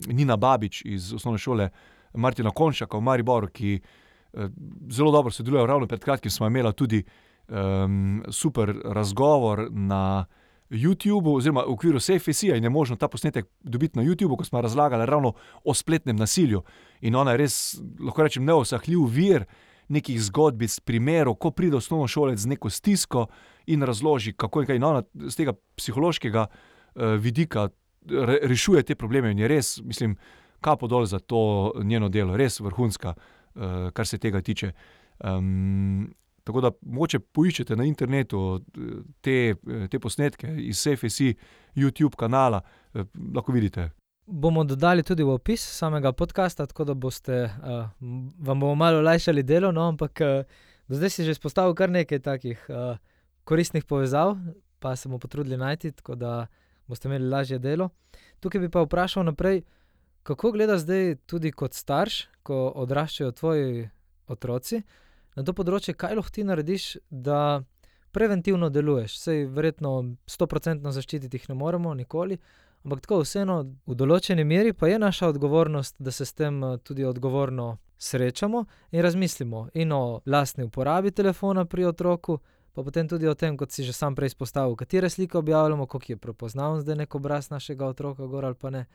[0.06, 1.68] Nina Babič iz osnovne šole
[2.14, 4.46] Martina Konšaka v Mariboru, ki uh,
[4.90, 5.66] zelo dobro sodeluje.
[5.66, 7.02] Ravno pred kratkim smo imeli tudi
[7.48, 10.26] um, super razgovor na
[10.70, 14.60] YouTubu, oziroma v okviru SafeCA in je možno ta posnetek dobiti na YouTubu, ko smo
[14.60, 15.32] razlagali ravno
[15.64, 16.62] o spletnem nasilju.
[17.00, 17.56] In ona je res,
[18.00, 19.44] lahko rečem, neosahljiv vir
[19.88, 23.26] nekih zgodbic, primerov, ko pride osnovno šolec z neko stisko
[23.66, 24.80] in razloži, kako je kaj.
[24.82, 27.68] Ona z tega psihološkega uh, vidika
[28.06, 30.16] re, rešuje te probleme in je res, mislim,
[30.60, 34.72] kapo dol za to njeno delo, res vrhunska, uh, kar se tega tiče.
[35.24, 36.12] Um,
[36.44, 38.60] tako da, moče poiščete na internetu
[39.20, 39.54] te,
[39.90, 41.34] te posnetke iz SFC,
[41.74, 42.62] YouTube kanala,
[42.94, 43.90] uh, lahko vidite.
[44.26, 49.42] Bomo dodali tudi v opis samega podcasta, tako da boste, uh, vam bomo malo olajšali
[49.42, 49.72] delo.
[49.74, 52.96] No, ampak uh, zdaj si že izpostavil kar nekaj takih uh,
[53.44, 54.36] koristnih povezav,
[54.78, 56.46] pa se bomo potrudili najti, tako da
[56.92, 57.90] boste imeli lažje delo.
[58.40, 59.62] Tukaj bi pa vprašal naprej,
[60.22, 63.88] Kako gledaš zdaj tudi kot starš, ko odraščajo tvoji
[64.30, 64.82] otroci
[65.34, 67.62] na to področje, kaj lahko ti narediš, da
[68.14, 69.16] preventivno deluješ?
[69.18, 69.94] Sej verjetno
[70.30, 72.38] stoprocentno zaščititi jih ne moremo, nikoli.
[72.84, 76.78] Ampak tako, vseeno, v določeni meri pa je naša odgovornost, da se s tem eh,
[76.86, 82.38] tudi odgovorno srečamo in razmislimo in o lastni uporabi telefona pri otroku,
[82.72, 86.12] pa potem tudi o tem, kot si že sam prej izpostavil, katere slike objavljamo, koliko
[86.12, 88.86] je prepoznaven zdaj nek obraz našega otroka, gor ali pa ne.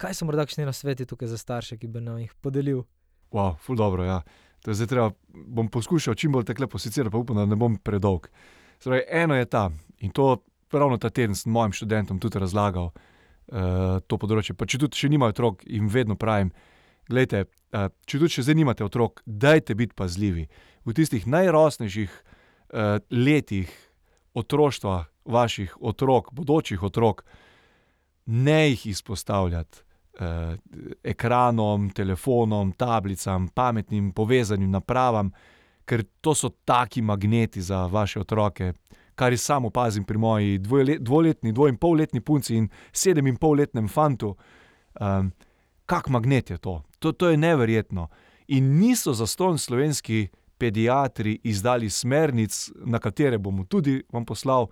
[0.00, 2.84] Kaj so morda kakšni nasveti tukaj za starše, ki bi nam jih podelil?
[3.32, 4.22] Wow, ful dobro, ja.
[4.62, 7.76] To je zdaj treba, bom poskušal čim bolj tekle posicirati, pa upam, da ne bom
[7.76, 8.28] predolg.
[8.80, 9.70] Zdaj, eno je ta,
[10.00, 10.42] in to
[10.72, 14.54] ravno ta teden sem mojim študentom tudi razlagal, uh, to področje.
[14.56, 16.52] Pa če tudi še nimajo otrok, jim vedno pravim,
[17.08, 20.46] gledajte, uh, če tudi še zdaj nimate otrok, dajte biti pazljivi.
[20.84, 22.12] V tistih najrosnejših
[23.10, 23.70] letih
[24.34, 27.24] otroštva vaših otrok, bodočih otrok,
[28.26, 29.82] ne jih izpostavljati
[30.20, 30.58] uh,
[31.04, 35.30] ekranom, telefonom, tablicam, pametnim povezanim napravam,
[35.84, 38.72] ker to so taki magneti za vaše otroke.
[39.14, 40.58] Kar jaz samo opazim pri moji
[40.98, 44.36] dvoletni, dvo in polletni punci in sedem in polletnem fantu,
[45.00, 45.32] um,
[45.86, 46.82] kak magnet je to?
[46.98, 47.12] to?
[47.12, 48.08] To je neverjetno.
[48.48, 50.28] In niso za ston slovenski
[50.60, 54.68] pediatri izdali smernic, na katere bomo tudi vam poslal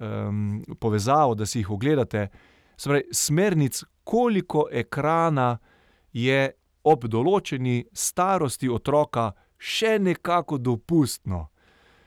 [0.00, 2.28] um, povezavo, da si jih ogledate.
[2.76, 5.58] Spravi, smernic, koliko ekrana
[6.12, 6.50] je
[6.86, 11.46] ob določeni starosti otroka še nekako dopustno.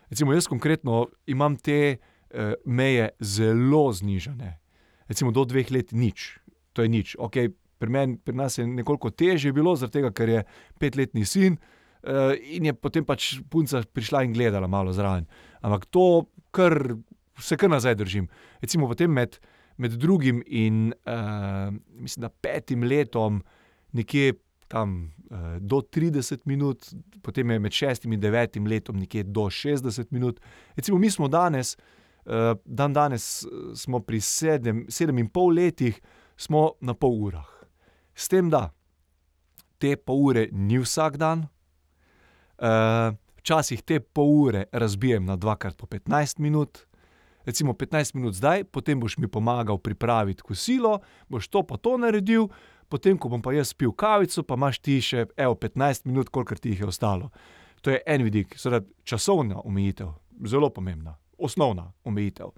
[0.10, 4.56] Recimo, jaz konkretno imam te uh, meje zelo znižene.
[5.10, 6.40] Recimo, do dveh let nič,
[6.74, 7.18] to je nič.
[7.18, 10.46] Okay, pri, men, pri nas je nekoliko težje bilo, zato ker je
[10.82, 11.58] petletni sin
[12.44, 15.26] in je potem pač punca prišla in gledala malo zraven.
[15.62, 16.76] Ampak to, kar
[17.40, 18.30] se kar nazaj držim.
[18.62, 19.40] Recimo, potem med
[19.80, 23.44] med drugim in uh, mislim, da petim letom,
[23.92, 24.34] nekje
[24.68, 26.90] tam uh, do 30 minut,
[27.22, 30.40] potem je med šestim in devetim letom nekje do 60 minut.
[30.76, 31.78] Recimo, mi smo danes,
[32.26, 36.02] uh, dan danes smo pri sedem, sedem in pol letih,
[36.38, 37.48] smo na pol urah.
[38.16, 38.70] S tem, da
[39.80, 41.48] te pol ure ni vsak dan.
[42.60, 46.84] Uh, Včasih te pol ure razbijem na dvakrat po 15 minut,
[47.46, 52.50] recimo 15 minut zdaj, potem boš mi pomagal pripraviti kosilo, boš to pa to naredil,
[52.90, 56.56] potem ko bom pa jaz pil kavico, pa imaš ti še evo, 15 minut, koliko
[56.56, 57.32] ti jih je ostalo.
[57.82, 60.12] To je en vidik, seveda časovna omejitev,
[60.46, 62.52] zelo pomembna, osnovna omejitev.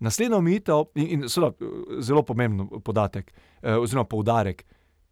[0.00, 4.62] Naslednja omejitev in, in seveda zelo pomemben podatek, eh, oziroma poudarek,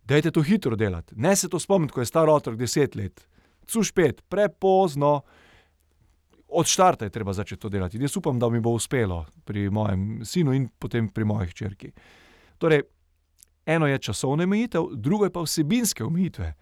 [0.05, 1.17] da je to hitro delati.
[1.17, 3.27] Ne se to spomniti, ko je star otrok 10 let,
[3.67, 5.21] cuš pet, prepozno
[6.55, 7.99] od začetka je treba začeti to delati.
[7.99, 11.91] Jaz upam, da mi bo uspelo pri mojem sinu in potem pri mojih črki.
[12.59, 12.83] Torej,
[13.67, 16.55] eno je časovna omejitev, drugo je pa vsebinske omejitve.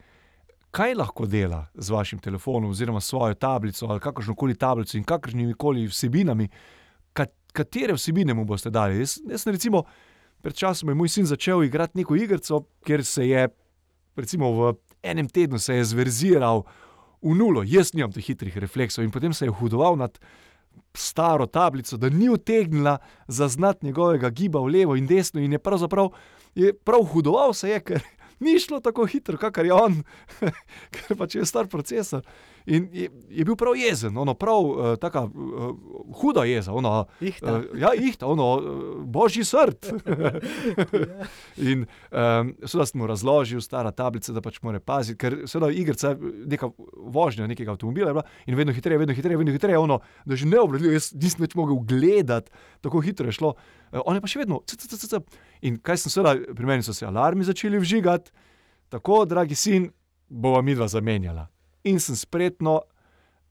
[0.72, 5.54] Kaj lahko dela z vašim telefonom, oziroma svojo tablico ali kakršno koli tablico in kakršnimi
[5.54, 6.48] koli vsebinami,
[7.52, 8.98] katere vsebine mu boste dali?
[8.98, 9.84] Jaz, jaz recimo,
[10.40, 13.48] pred časom je moj sin začel igrati neko igrico, ker se je,
[14.16, 16.64] recimo, v enem tednu se je zverziral
[17.22, 19.04] v nulo, jaz nimam teh hitrih refleksov.
[19.04, 20.18] In potem se je hudoval nad
[20.94, 26.10] staro tablico, da ni utegnila zaznati njegovega giba v levo in desno, in je pravzaprav
[26.54, 28.02] je prav hudoval se je, ker
[28.42, 30.00] ni šlo tako hitro, kakor je on,
[30.94, 32.26] ker pač je star procesor.
[32.66, 35.72] In je, je bil prav jezen, ono prav uh, tako uh,
[36.20, 37.56] huda jeza, ono, ihta.
[37.56, 39.88] Uh, ja, ihta, ono, uh, božji srd.
[41.70, 46.14] in um, seveda sem mu razložil, stara tablica, da pač mora paziti, ker seveda igrica,
[46.22, 50.38] neka vožnja nekega avtomobila je bila in vedno hitreje, vedno hitreje, vedno hitreje, ono, da
[50.38, 52.50] že ne obvladljivo, jaz nisem več mogel gledati,
[52.80, 53.56] tako hitro je šlo.
[53.90, 55.50] Uh, on je pa še vedno, c, c, c, c, c.
[55.62, 58.32] in kaj sem seveda, pri meni so se alarmi začeli vžigati,
[58.92, 59.90] tako, dragi sin,
[60.28, 61.46] bova midva zamenjala.
[61.84, 62.80] In sem spretno,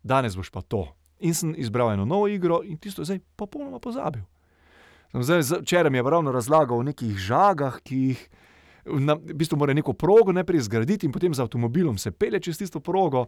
[0.03, 0.85] danes boš pa to.
[1.21, 4.23] In sem izbral eno novo igro in tisto zdaj popolnoma pozabil.
[5.13, 8.29] Včeraj mi je ravno razlagal o nekih žagah, ki jih
[8.85, 12.57] na, v bistvu mora neko progo najprej zgraditi in potem z avtomobilom se pele čez
[12.57, 13.25] tisto progo.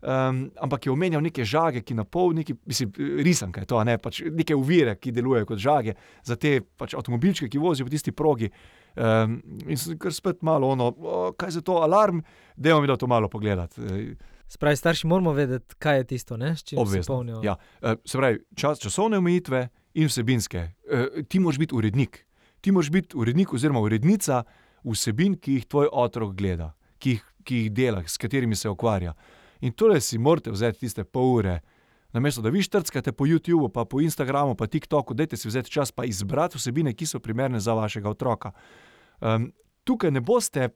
[0.00, 4.22] Um, ampak je omenjal neke žage, ki na pol, neki, mislim, risanke, to, ne, pač
[4.24, 5.92] neke uvire, ki delujejo kot žage
[6.24, 8.48] za te pač, avtomobilčke, ki vozijo po tisti progi.
[8.96, 9.36] Um,
[9.68, 12.22] in kar spet malo, ono, o, kaj je to, alarm,
[12.56, 14.16] da je mi da to malo pogledati.
[14.48, 16.54] Spravi, starši moramo vedeti, kaj je tisto, ne?
[16.56, 17.02] s čim Obvezno.
[17.02, 17.42] se polnijo.
[17.44, 17.56] Ja.
[18.04, 20.64] Se pravi, čas, časovne omejitve in vsebinske.
[20.88, 22.24] Uh, ti moraš biti urednik.
[22.60, 24.42] Ti moraš biti urednik oziroma urednica
[24.84, 29.14] vsebin, ki jih tvoj otrok gleda, ki jih, ki jih dela, s katerimi se ukvarja.
[29.60, 31.60] In torej si morate vzeti tiste pol ure.
[32.12, 35.92] Namesto da vi štrckate po YouTubu, pa po Instagramu, pa TikToku, dajte si vzeti čas,
[35.92, 38.50] pa izbrati vsebine, ki so primerne za vašega otroka.
[39.20, 39.52] Um,
[39.84, 40.72] tukaj ne boste,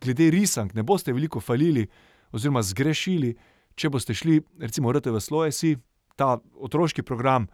[0.00, 1.88] glede risank, ne boste veliko falili
[2.32, 3.34] oziroma zgrešili,
[3.76, 5.76] če boste šli, recimo, RTV Slovenci,
[6.16, 7.46] ta otroški program,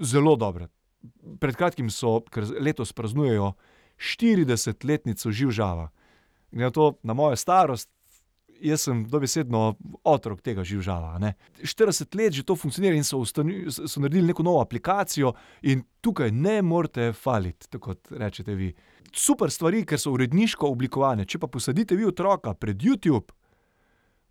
[0.00, 0.68] zelo dobro.
[1.40, 3.52] Pred kratkim so, ker letos praznujejo
[3.98, 5.88] 40-letnico živžava.
[6.50, 7.90] Na to, na mojo starost,
[8.60, 11.18] jaz sem dobesedno otrok tega živžava.
[11.18, 11.34] ne.
[11.62, 15.32] 40 let že to funkcionira in so, so naredili neko novo aplikacijo,
[15.62, 18.74] in tukaj ne morete faliti, tako kot rečete vi.
[19.12, 23.32] Super stvari, ker so uredniško oblikovane, če pa posadite vi otroka pred Youtube,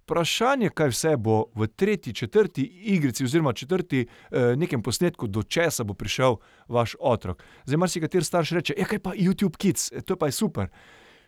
[0.07, 5.93] vprašanje, kaj vse bo v tretji, četrti igrici oziroma četrti, nekem posnetku, do česa bo
[5.93, 7.43] prišel vaš otrok.
[7.65, 10.69] Zdaj marsikateri starš reče: "Ja, kaj pa Youtube Kids, to pa je super."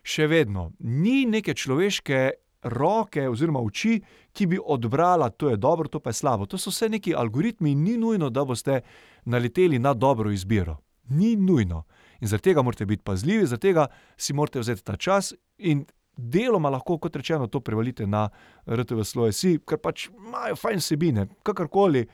[0.02, 2.30] Še vedno ni neke človeške
[2.62, 4.00] roke oziroma oči,
[4.32, 6.46] ki bi odbrala: to je dobro, to pa je slabo.
[6.46, 8.80] To so vse neki algoritmi in ni nujno, da boste
[9.24, 10.76] naleteli na dobro izbiro.
[11.08, 11.84] Ni nujno.
[12.20, 13.86] In zaradi tega morate biti pazljivi, zaradi tega
[14.16, 15.84] si morate vzeti ta čas in
[16.16, 18.28] deloma lahko, kot rečeno, to prevalite na
[18.68, 22.04] RTV SLO si, ker pač imajo fajn vsebine, kakorkoli,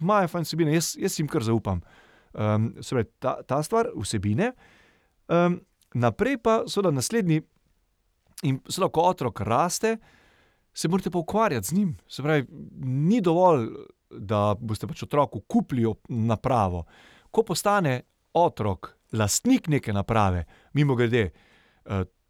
[0.00, 1.82] imajo fajn vsebine, jaz, jaz jim kar zaupam.
[2.80, 4.52] se pravi, ta, ta stvar, vsebine.
[5.94, 7.42] naprej pa seveda naslednji
[8.42, 9.96] in seveda, ko otrok raste,
[10.74, 11.96] se morate pa ukvarjati z njim.
[12.08, 12.46] Se pravi,
[12.84, 13.68] ni dovolj,
[14.10, 16.84] da boste pač otroku kupili napravo.
[17.30, 18.00] Ko postane
[18.34, 21.30] otrok lastnik neke naprave, mimogrede,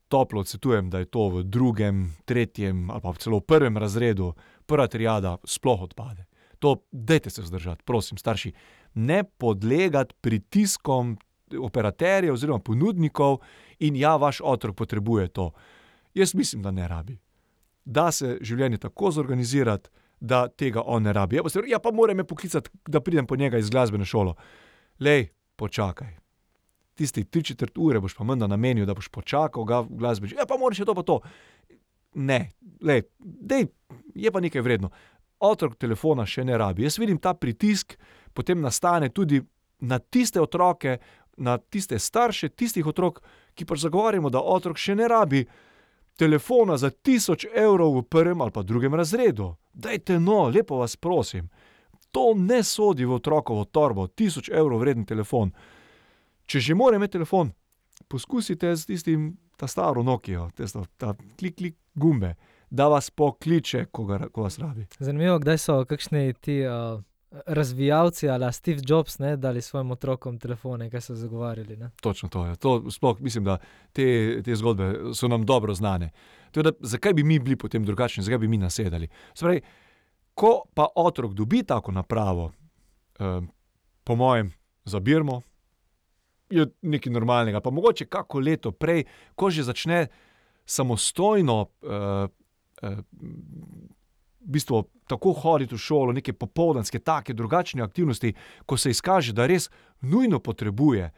[0.08, 4.32] toplo odsvetujem, da je to v drugem, tretjem ali pa celo v prvem razredu,
[4.66, 6.26] prva triada sploh odpade.
[6.58, 8.52] To, dajte se vzdržati, prosim, starši.
[8.94, 11.16] Ne podlegati pritiskom
[11.58, 13.38] operaterjev oziroma ponudnikov
[13.78, 15.50] in ja, vaš otrok potrebuje to.
[16.14, 17.18] Jaz mislim, da ne rabi.
[17.84, 19.90] Da se življenje tako zorganizirati,
[20.20, 21.36] da tega on ne rabi.
[21.36, 24.34] Ja, boste rekli: "Ja, pa mora me poklicati, da pridem po njega iz glasbene šole."
[24.98, 26.16] Glej, počakaj.
[26.94, 30.58] Tistih tri četrt ure boš pa menda namenil, da boš počakal ga v ja, pa
[30.58, 31.20] moraš še to pa to.
[32.14, 33.66] Ne, glej, daj,
[34.14, 34.90] je pa nekaj vredno.
[35.38, 36.82] Otrok telefona še ne rabi.
[36.82, 37.96] Jaz vidim ta pritisk
[38.32, 39.42] potem nastane tudi
[39.80, 40.98] na tiste otroke,
[41.36, 43.22] na tiste starše tistih otrok,
[43.54, 45.44] ki pač zagovarjamo, da otrok še ne rabi
[46.20, 49.54] telefona za tisoč evrov v prvem ali pa drugem razredu.
[49.72, 51.48] Dajte no, lepo vas prosim.
[52.10, 55.52] To ne sodi v otrokovo torbo, tisoč evrov vreden telefon.
[56.44, 57.54] Če že mora imeti telefon,
[58.08, 62.34] poskusite s tistim, ta staro Nokio, tisto, ta klik, klik gumbe,
[62.70, 64.84] da vas pokliče, ko ga ko vas rabi.
[64.98, 66.60] Zanimivo, kdaj so kakšni ti,
[67.46, 71.90] razvijalci a la Steve Jobs, ne, dali svojim otrokom telefone, kaj so zagovarjali, ne.
[72.02, 72.56] Točno to, ja.
[72.56, 73.58] To sploh mislim, da
[73.92, 76.10] te, te zgodbe so nam dobro znane.
[76.50, 79.08] Tako da, zakaj bi mi bili potem drugačni, zakaj bi mi nasedali?
[79.34, 79.60] Se pravi,
[80.34, 82.52] ko pa otrok dobi tako napravo,
[84.04, 84.52] po mojem
[84.84, 85.42] za birmo,
[86.50, 87.60] je nekaj normalnega.
[87.60, 89.04] Pa mogoče kako leto prej,
[89.34, 90.06] ko že začne
[90.64, 91.66] samostojno,
[94.40, 98.32] v bistvu tako hoditi v šolo, neke popoldanske, take, drugačne aktivnosti,
[98.66, 99.70] ko se izkaže, da res
[100.00, 101.10] nujno potrebuje,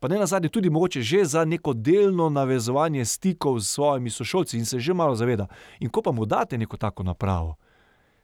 [0.00, 4.80] pa nenazadnje tudi mogoče že za neko delno navezovanje stikov s svojimi sošolci in se
[4.80, 5.46] že malo zaveda.
[5.80, 7.56] In ko pa mu date neko tako napravo,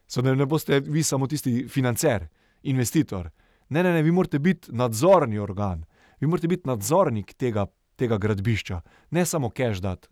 [0.06, 2.26] seveda ne boste vi samo tisti financer,
[2.62, 3.30] investitor.
[3.68, 5.84] Ne, ne, ne, vi morate biti nadzorni organ.
[6.20, 7.66] Vi morate biti nadzornik tega,
[7.96, 8.80] tega gradbišča.
[9.10, 10.08] Ne samo keš dati.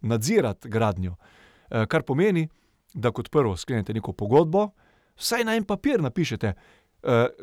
[0.00, 1.16] Nadzirati gradnjo.
[1.88, 2.48] kar pomeni,
[2.94, 4.68] da kot prvo sklenete neko pogodbo,
[5.16, 6.52] vsaj na en papir napišete,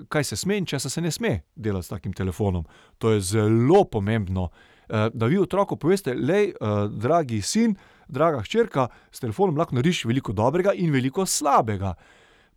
[0.09, 2.65] kaj se sme in česa se ne sme delati s takim telefonom.
[2.97, 4.49] To je zelo pomembno.
[5.13, 6.53] da vi otroku poveste: "Glej,
[6.89, 7.75] dragi sin,
[8.07, 11.93] draga hčerka, s telefonom lahko narediš veliko dobrega in veliko slabega.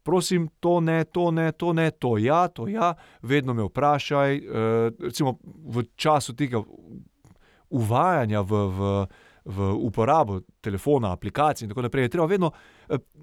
[0.02, 4.40] Prosim, to ne, to ne, to ne, to ja, to ja, vedno me vprašaj,
[4.98, 6.62] recimo v času tega
[7.70, 8.94] uvajanja v, v,
[9.44, 12.50] v uporabo telefona, aplikacij in tako naprej, je treba vedno,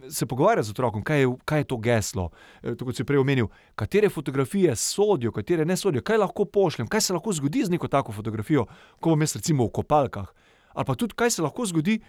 [0.09, 2.30] se pogovarjati z otrokom, kaj je, kaj je to geslo.
[2.61, 7.01] tako kot si prej omenil, katere fotografije sodijo, katere ne sodijo, kaj lahko pošljem, kaj
[7.01, 8.65] se lahko zgodi z neko tako fotografijo,
[8.99, 10.34] ko bom jaz recimo v kopalkah.
[10.74, 11.99] Ali pa tudi, kaj se lahko zgodi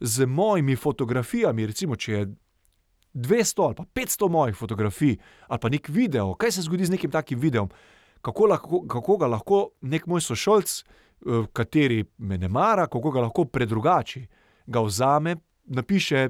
[0.00, 2.34] z mojimi fotografijami, recimo, če je
[3.14, 5.16] dvesto ali pa petsto mojih fotografij
[5.48, 7.70] ali pa neki video, kaj se zgodi z nekim takim videom.
[8.22, 10.84] Kako lahko, kako ga lahko neki moj sošolec,
[11.52, 14.26] kateri me ne mara, kako ga lahko predrugači.
[14.66, 16.28] Ga vzame, napiše: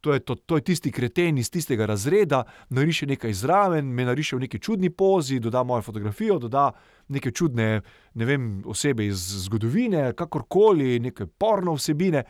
[0.00, 4.40] "To je to je tisti kreten iz tistega razreda," nariše nekaj zraven, me nariše v
[4.40, 6.72] neki čudni pozi, doda mojo fotografijo, doda
[7.08, 7.80] neke čudne,
[8.14, 12.24] ne vem, osebe iz zgodovine, kakorkoli, neke porno vsebine.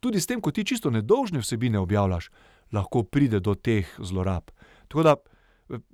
[0.00, 2.30] tudi s tem, ko ti čisto nedolžne vsebine objavljaš,
[2.72, 4.50] lahko pride do teh zlorab.
[4.88, 5.16] Tako da,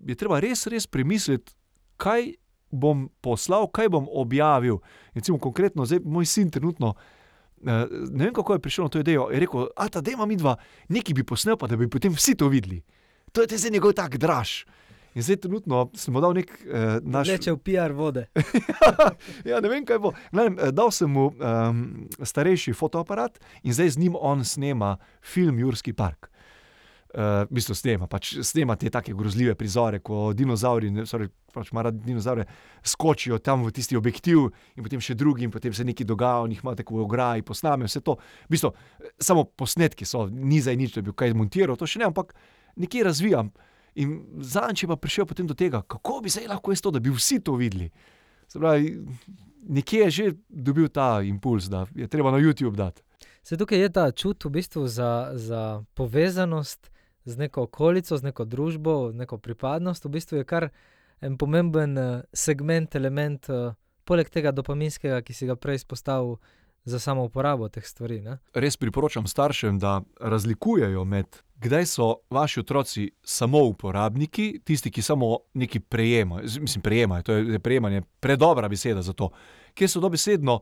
[0.06, 1.54] je treba res, res premisliti,
[1.96, 2.34] kaj
[2.74, 4.82] bom poslal, kaj bom objavil.
[5.14, 6.94] Recimo, konkretno, zdaj moj sin trenutno.
[7.62, 9.30] eh, Ne vem, kako je prišel na to idejo.
[9.30, 10.56] Je rekel, a ta dema mi dva,
[10.88, 12.82] nekaj bi posnel, pa da bi potem vsi to videli.
[13.32, 14.64] To je zdaj njegov tak draž.
[15.14, 17.28] In zdaj trenutno sem mu dal nek eh, naš.
[17.28, 18.26] Leče v PR vode.
[19.48, 20.10] ja, ne vem, kaj bo.
[20.32, 25.92] Gledam, dal sem mu um, starejši fotoaparat in zdaj z njim on snema film Jurski
[25.94, 26.33] park.
[27.14, 31.84] Uh, v bistvu snema, pač snema te tako grozljive prizore, ko dinozauri, sorry, pač ima
[31.86, 32.42] rad dinozaure,
[32.82, 36.56] skočijo tam v tisti objektiv, in potem še drugi, in potem se nekaj dogaja, in
[36.56, 38.16] jih ima tako v ograji, posname vse to.
[38.48, 42.02] V bistvu, eh, samo posnetki so, ni za nič, da bi kaj montiral, to še
[42.02, 42.34] ne, ampak
[42.82, 43.52] nekje razvijam.
[43.94, 46.98] In zadnjič je pa prišel potem do tega, kako bi se lahko jaz to, da
[46.98, 47.92] bi vsi to videli.
[48.50, 48.90] Se pravi,
[49.70, 53.06] nekje je že dobil ta impuls, da je treba na YouTube dati.
[53.44, 56.90] Se tukaj je ta čut v bistvu za, za povezanost
[57.24, 60.68] z neko okolico, z neko družbo, z neko pripadnost, v bistvu je kar
[61.20, 63.72] en pomemben eh, segment, element, eh,
[64.04, 66.36] poleg tega dopaminskega, ki si ga prej izpostavil
[66.84, 68.20] za samo uporabo teh stvari.
[68.20, 68.38] Ne?
[68.54, 75.38] Res priporočam staršem, da razlikujejo med kdaj so vaši otroci samo uporabniki, tisti, ki samo
[75.54, 76.42] nekaj prejemajo.
[76.60, 79.30] Mislim, prejemajo, to je prejemanje predobra beseda za to,
[79.74, 80.60] kjer so dobesedno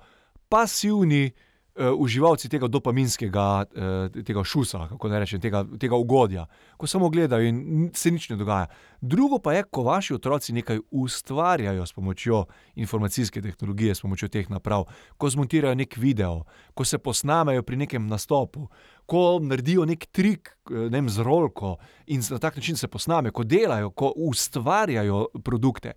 [0.48, 1.30] pasivni.
[1.72, 6.42] Uh, uživalci tega dopaminskega, uh, tega šusa, kako ne rečem, tega, tega ugodja,
[6.76, 8.66] ko samo gledajo in se nič ne dogaja.
[9.00, 12.42] Drugo pa je, ko vaši otroci nekaj ustvarjajo s pomočjo
[12.74, 14.84] informacijske tehnologije, s pomočjo teh naprav,
[15.16, 16.42] ko zmontirajo nek video,
[16.74, 18.66] ko se posnamejo pri nekem nastopu,
[19.06, 23.32] ko naredijo nek trik eh, ne vem, z rolko in na tak način se posnamejo,
[23.32, 25.96] ko delajo, ko ustvarjajo produkte.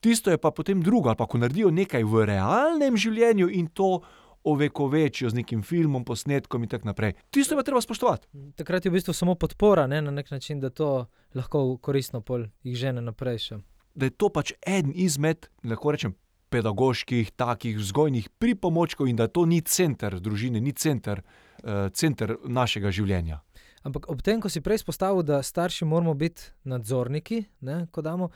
[0.00, 4.02] Tisto je pa potem drugo, ali pa ko naredijo nekaj v realnem življenju in to
[4.44, 7.14] ovekovečijo z nekim filmom, posnetkom in tako naprej.
[7.30, 8.28] Tisto je pa treba spoštovati.
[8.56, 12.46] Takrat je v bistvu samo podpora, ne, na nek način, da to lahko koristno pol
[12.62, 13.38] jih žene naprej.
[13.38, 13.58] Še.
[13.94, 16.14] Da je to pač eden izmed, lahko rečem,
[16.54, 21.24] pedagoških, takih vzgojnih pripomočkov in da to ni center družine, ni center,
[21.64, 23.40] uh, center našega življenja.
[23.84, 28.30] Ampak ob tem, ko si prej izpostavil, da starši moramo biti nadzorniki, ne, ko damo,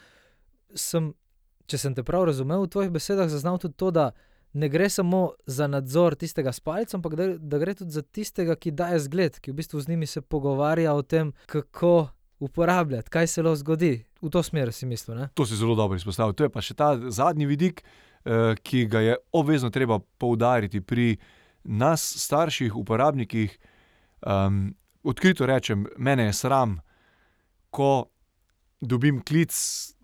[0.75, 1.13] sem,
[1.71, 4.11] če sem te prav razumel, v tvojih besedah zaznal tudi to, da
[4.53, 8.57] ne gre samo za nadzor tistega s palcem, ampak da, da gre tudi za tistega,
[8.57, 12.09] ki daje zgled, ki v bistvu z njimi se pogovarja o tem, kako
[12.41, 13.93] uporabljati, kaj se lahko zgodi.
[14.23, 15.17] V to smer si mislil.
[15.19, 15.29] Ne?
[15.35, 16.35] To si zelo dobro izpostavil.
[16.35, 17.83] To je pa še ta zadnji vidik,
[18.25, 21.17] eh, ki ga je obvezno treba poudariti pri
[21.65, 23.59] nas, starših, uporabnikih.
[24.27, 26.79] Um, odkrito rečem, mene je sram,
[27.71, 28.09] ko
[28.81, 29.53] dobim klic,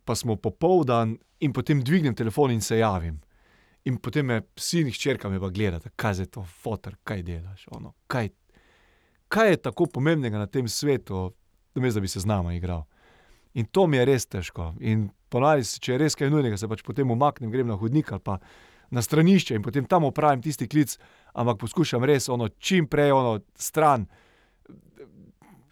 [0.04, 3.23] pa smo popoldan in potem dvignem telefon in se javim.
[3.84, 7.66] In potem me sin in hčerka me pa gledata, kaj je to, fotor, kaj delaš.
[7.76, 8.30] Ono, kaj,
[9.28, 11.32] kaj je tako pomembnega na tem svetu,
[11.74, 12.86] da bi se z nami igral.
[13.54, 14.72] In to mi je res težko.
[14.80, 18.24] In ponavadi, če je res kaj nujnega, se pač potem umaknem, grem na hodnik ali
[18.24, 18.38] pa
[18.94, 20.96] na stranišče in potem tam opravim tisti klic,
[21.34, 24.06] ampak poskušam res ono čim prej ono stran.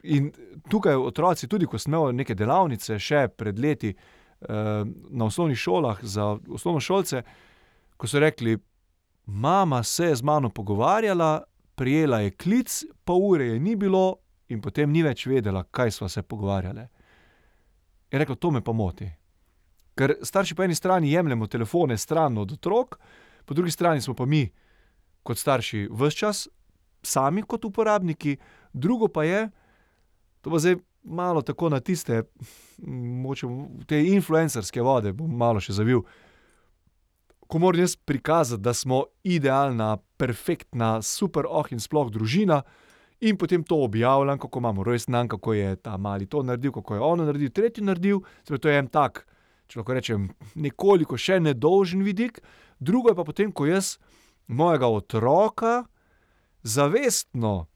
[0.02, 0.32] In
[0.70, 6.02] tukaj otroci, tudi ko sem imel neke delavnice, še pred leti eh, na osnovnih šolah
[6.02, 7.22] za osnovnošolce,
[7.96, 8.58] ko so rekli,
[9.26, 11.42] mama se je z mano pogovarjala,
[11.74, 14.16] prijela je klic, pol ure je ni bilo
[14.48, 16.86] in potem ni več vedela, kaj smo se pogovarjali.
[18.12, 19.08] Je rekel, to me pa moti.
[19.96, 22.98] Ker starši po eni strani jemljemo telefone stran od otrok,
[23.44, 24.44] po drugi strani smo pa mi,
[25.22, 26.48] kot starši, vse čas
[27.02, 28.36] sami kot uporabniki,
[28.72, 29.50] drugo pa je,
[30.40, 32.22] to pa zdaj malo tako na tiste,
[33.22, 33.46] moče
[33.86, 36.04] te influencerske vode, bom malo še zavil.
[37.52, 42.62] Ko moram jaz prikazati, da smo idealna, perfektna, super oh in sploh družina,
[43.20, 46.94] in potem to objavljam, kako imamo rojsten dan, kako je ta mali to naredil, kako
[46.94, 48.22] je ono naredil, tretji naredil.
[48.48, 49.26] Torej, to je en tak,
[49.68, 50.24] če lahko rečem,
[50.54, 52.40] nekoliko še nedolžen vidik.
[52.80, 53.98] Drugo je pa potem, ko jaz
[54.48, 55.84] mojega otroka
[56.62, 57.66] zavestno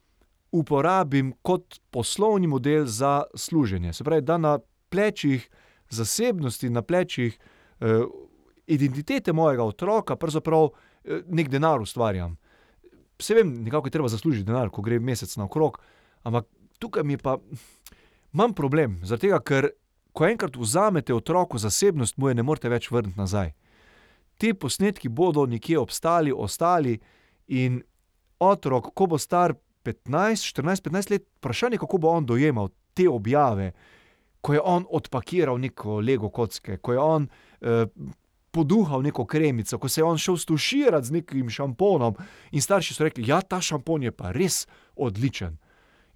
[0.51, 3.93] uporabim kot poslovni model za služenje.
[3.93, 4.57] Se pravi, da na
[4.89, 5.45] plečih
[5.93, 8.01] zasebnosti, na plečih eh,
[8.67, 12.37] identitete mojega otroka, pravzaprav eh, nek denar ustvarjam.
[13.17, 15.79] Vse vem, nekako je treba zaslužiti denar, ko gre mesec naokrog,
[16.23, 16.45] ampak
[16.79, 17.37] tukaj mi je pa
[18.31, 19.71] manj problem, tega, ker
[20.13, 23.53] ko enkrat vzamete otroku zasebnost, mu je ne morete več vrniti nazaj.
[24.37, 26.97] Ti posnetki bodo nekje obstali, ostali
[27.47, 27.81] in
[28.39, 29.55] otrok, ko bo star
[29.85, 33.71] 15, 14, 15 let, vprašanje, kako bo on dojemal te objave,
[34.41, 37.27] ko je on odpakiral neko Lego kocke, ko je on
[37.61, 37.85] eh,
[38.57, 42.15] poduhal neko kremico, ko se je on šel stuširati z nekim šamponom
[42.51, 45.57] in starši so rekli, ja, ta šampon je pa res odličen.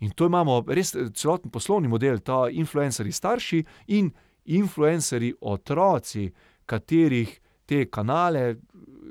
[0.02, 3.64] In to imamo res celoten poslovni model, ta influencerji starši
[3.94, 4.10] in
[4.46, 6.32] influencerji otroci,
[6.66, 7.38] katerih
[7.70, 8.56] te kanale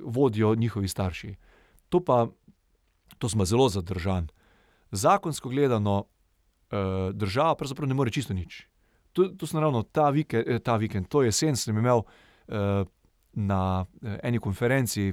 [0.04, 1.34] vodijo njihovi starši.
[1.88, 2.26] To pa,
[3.18, 4.28] to smo zelo zadržani.
[4.90, 6.04] Zakonsko gledano,
[6.70, 8.64] eh, država pravzaprav ne more čisto nič.
[9.12, 12.02] To, to sem ravno ta, vike, eh, ta vikend, to jesen, sem imel
[12.48, 12.84] eh,
[13.32, 15.12] na eh, eni konferenci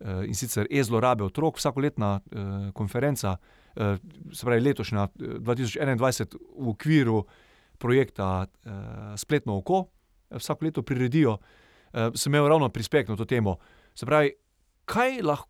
[0.00, 3.36] eh, in sicer e-zlorabe otrok, vsakoletna eh, konferenca,
[4.32, 7.24] se pravi letošnja eh, 2021 v okviru
[7.78, 8.46] projekta
[9.16, 9.86] Spletno oko,
[10.30, 11.38] vsako leto priredijo,
[12.14, 13.54] sem imel ravno prispevek na to temo.
[13.94, 14.34] Se pravi,
[14.84, 15.48] kaj lahko,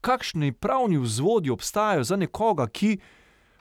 [0.00, 2.96] kakšni pravni vzvodi obstajajo za nekoga, ki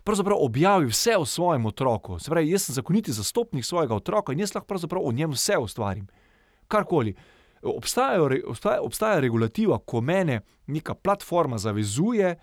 [0.08, 2.20] pravzaprav objavi vse o svojem otroku.
[2.20, 5.58] Se pravi, jaz sem zakoniti zastopnik svojega otroka in jaz lahko pravzaprav o njem vse
[5.58, 6.08] ustvarim.
[6.68, 7.16] Karkoli.
[7.62, 12.36] Obstajajo, obstaja, obstaja regulativa, ko mene neka platforma zavezuje,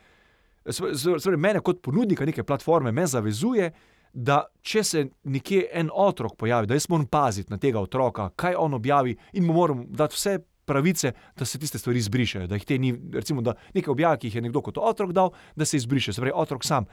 [0.65, 3.71] pravi, mene kot ponudnika neke platforme me zavezuje,
[4.13, 8.59] da če se nekje en otrok pojavi, da jaz moram paziti na tega otroka, kaj
[8.59, 10.39] on objavi, in mu moram dati vse
[10.69, 12.47] pravice, da se tiste stvari izbrišejo.
[12.47, 15.33] Da jih te ni, recimo, da nekaj objave, ki jih je nekdo kot otrok dal,
[15.57, 16.87] da se izbriše, se pravi, otrok sam.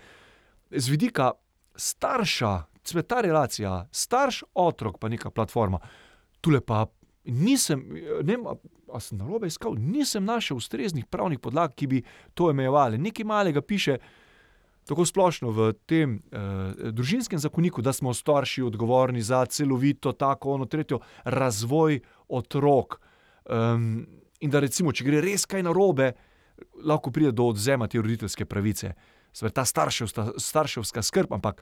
[0.72, 1.32] Z vidika
[1.76, 2.53] starša,
[3.07, 5.80] ta relacija, starš, otrok, pa neka platforma,
[6.41, 6.86] tule pa
[7.24, 7.84] nisem,
[8.24, 8.55] ne vem, a,
[8.93, 12.01] a sem narobe iskal, nisem našel ustreznih pravnih podlag, ki bi
[12.34, 12.97] to omejevali.
[12.97, 13.99] Nekaj malega piše.
[14.89, 20.65] Tako splošno v tem eh, družinskem zakoniku, da smo starši odgovorni za celovito, tako ono,
[20.65, 22.97] tretjo, razvoj otrok.
[23.45, 24.07] Um,
[24.41, 26.13] in da, recimo, če gre res kaj narobe,
[26.86, 28.95] lahko pride do odvzema te roditeljske pravice.
[29.34, 31.61] Sve ta starševska, starševska skrb, ampak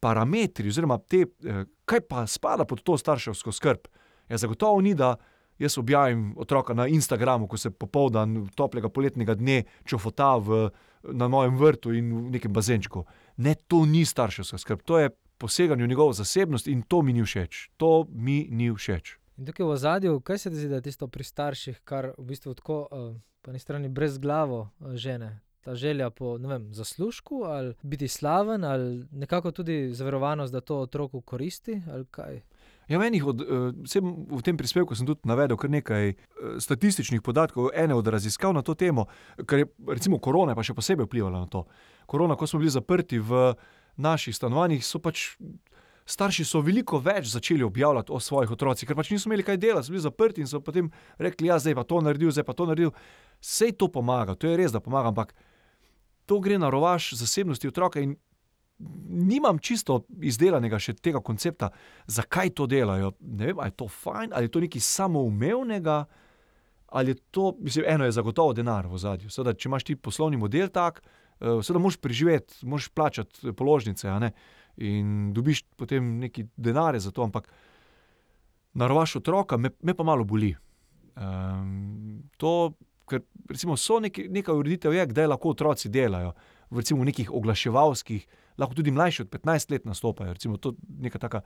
[0.00, 3.88] parametri, oziroma te, eh, kaj pa spada pod to starševsko skrb,
[4.28, 5.16] je zagotovo ni, da
[5.58, 10.68] jaz objavim otroka na Instagramu, ko se popoldan toplega poletnega dne čofota v,
[11.02, 13.04] na mojem vrtu in v nekem bazenčku.
[13.36, 17.24] Ne, to ni starševska skrb, to je poseganje v njegovo zasebnost in to mi ni
[17.24, 17.70] všeč.
[17.76, 19.16] To mi ni všeč.
[19.36, 22.54] In tukaj v zadju, kaj se zdi, da je tisto pri starših, kar v bistvu
[22.56, 25.40] tako, uh, po eni strani brez glavo uh, žene.
[25.60, 31.20] Ta želja po vem, zaslužku ali biti slaven, ali nekako tudi zaverovanost, da to otroku
[31.20, 32.40] koristi, ali kaj.
[32.86, 36.16] Ja, v, enih od, eh, v tem prispevku sem tudi navedel kar nekaj eh,
[36.62, 39.06] statističnih podatkov, ene od raziskav na to temo,
[39.42, 41.66] ker je recimo korona pa še posebej vplivala na to.
[42.06, 43.56] Korona, ko smo bili zaprti v
[43.98, 45.34] naših stanovanjih, so pač
[46.06, 49.82] starši so veliko več začeli objavljati o svojih otrocih, ker pač niso imeli kaj dela,
[49.82, 52.68] so bili zaprti in so potem rekli, ja, zdaj pa to naredil, zdaj pa to
[52.70, 52.94] naredil.
[53.42, 55.34] Sej to pomaga, to je res, da pomaga, ampak
[56.26, 58.14] to gre na rovaš zasebnosti otroka in
[59.08, 61.70] nimam čisto izdelanega še tega koncepta,
[62.06, 63.14] zakaj to delajo.
[63.20, 65.98] Ne vem, ali je to fajn, ali je to nekaj samoumevnega,
[66.96, 69.30] ali je to, mislim, eno je zagotovo denar v zadju.
[69.32, 71.02] Seveda, če imaš ti poslovni model tak,
[71.40, 74.32] eh, seveda moš preživeti, moš plačati položnice, a ne,
[74.76, 77.48] in dobiš potem neki denare za to, ampak
[78.76, 80.52] narovaš otroka, me, me pa malo boli.
[81.16, 82.74] Um, to,
[83.08, 86.34] ker recimo so neki, neka ureditev je, kdaj lahko otroci delajo,
[86.70, 88.26] v recimo nekih oglaševalskih,
[88.58, 91.40] lahko tudi mlajši od 15 let nastopajo, recimo to neka taka.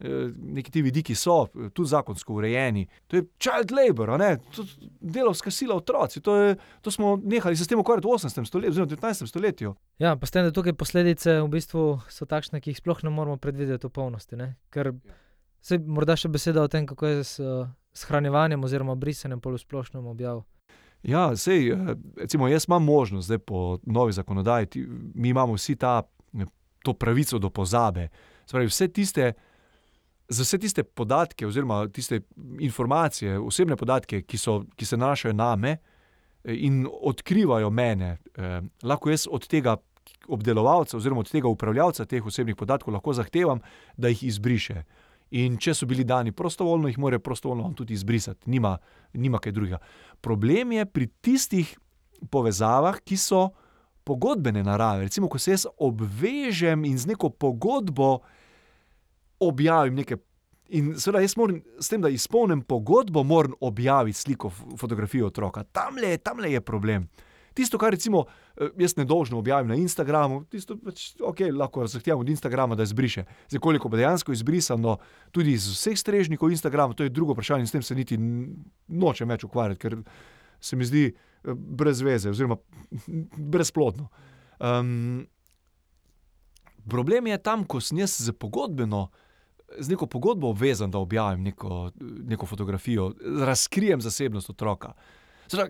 [0.00, 2.86] eh, Neki ti vidiki so eh, tudi zakonsko urejeni.
[3.06, 4.36] To je child labor, ne?
[4.54, 6.20] to je delovska sila otroci.
[6.20, 8.44] To, je, to smo nehali se s tem ukvarjati v 18.
[8.46, 9.26] stoletju, oziroma 19.
[9.26, 9.74] stoletju.
[9.98, 13.10] Ja, pa s tem, da tukaj posledice v bistvu so takšne, ki jih sploh ne
[13.10, 14.36] moremo predvideti v polnosti.
[14.36, 14.56] Ne?
[14.70, 14.92] Ker
[15.62, 20.42] se morda še beseda o tem, kako je s uh, shranjevanjem oziroma brisanjem polosplošnem objav.
[21.04, 25.76] Ja, sej, eh, recimo, jaz imam možnost, zdaj po novi zakonodaji, ti, mi imamo vsi
[25.76, 26.13] ta, eh,
[26.84, 28.08] to pravico do pozabe.
[28.46, 29.32] Spravi, vse tiste,
[30.28, 32.20] za vse tiste podatke, oziroma tiste
[32.60, 38.60] informacije, osebne podatke, ki, so, ki se nanašajo na me eh, in odkrivajo mene, eh,
[38.82, 39.78] lahko jaz od tega
[40.28, 43.60] obdelovalca, oziroma od tega upravljavca teh osebnih podatkov, lahko zahtevam,
[43.96, 44.84] da jih izbriše.
[45.40, 48.76] In če so bili dani prostovoljno, jih mora prostovoljno tudi izbrisati, nima,
[49.12, 49.78] nima kaj drugega.
[50.20, 51.72] Problem je pri tistih
[52.30, 53.48] povezavah, ki so
[54.04, 55.08] pogodbene narave.
[55.08, 58.18] Recimo, ko se jaz obvežem in z neko pogodbo
[59.40, 60.20] objavim nekaj.
[60.74, 64.48] In seveda, jaz moram s tem, da izpolnim pogodbo, moram objaviti sliko,
[64.80, 65.62] fotografijo otroka.
[65.64, 67.04] Tam le, tam le je problem.
[67.54, 68.24] Tisto, kar recimo
[68.56, 73.26] eh, jaz nedožno objavim na Instagramu, tisto pač, okay, lahko zahtevam od Instagrama, da izbriše.
[73.48, 74.96] Zdaj, koliko bo dejansko izbrisano
[75.30, 78.18] tudi iz vseh strežnikov Instagrama, to je drugo vprašanje in s tem se niti
[78.88, 80.00] nočem več ukvarjati, ker
[80.60, 82.56] se mi zdi eh, brez veze oziroma
[83.36, 84.08] brezplodno.
[84.60, 85.26] Um,
[86.90, 89.08] problem je tam, ko sem jaz z pogodbeno,
[89.78, 93.12] z neko pogodbo obvezan, da objavim neko, neko fotografijo,
[93.44, 94.92] razkrijem zasebnost otroka.
[95.50, 95.68] Zdaj,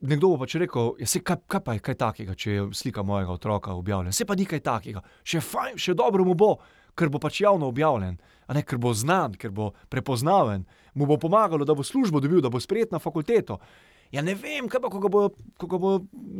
[0.00, 3.02] nekdo bo pač rekel, ja, saj kaj, kaj pa je kaj takega, če je slika
[3.06, 4.12] mojega otroka objavljena.
[4.12, 6.54] Se pa ni kaj takega, še, fajn, še dobro mu bo,
[6.96, 8.16] ker bo pač javno objavljen,
[8.50, 10.66] ne ker bo znan, ker bo prepoznaven.
[10.94, 13.60] mu bo pomagalo, da bo službo dobil, da bo sprejet na fakulteto.
[14.10, 15.22] Ja, ne vem, kaj pa, ko ga bo,
[15.60, 15.90] ko ga bo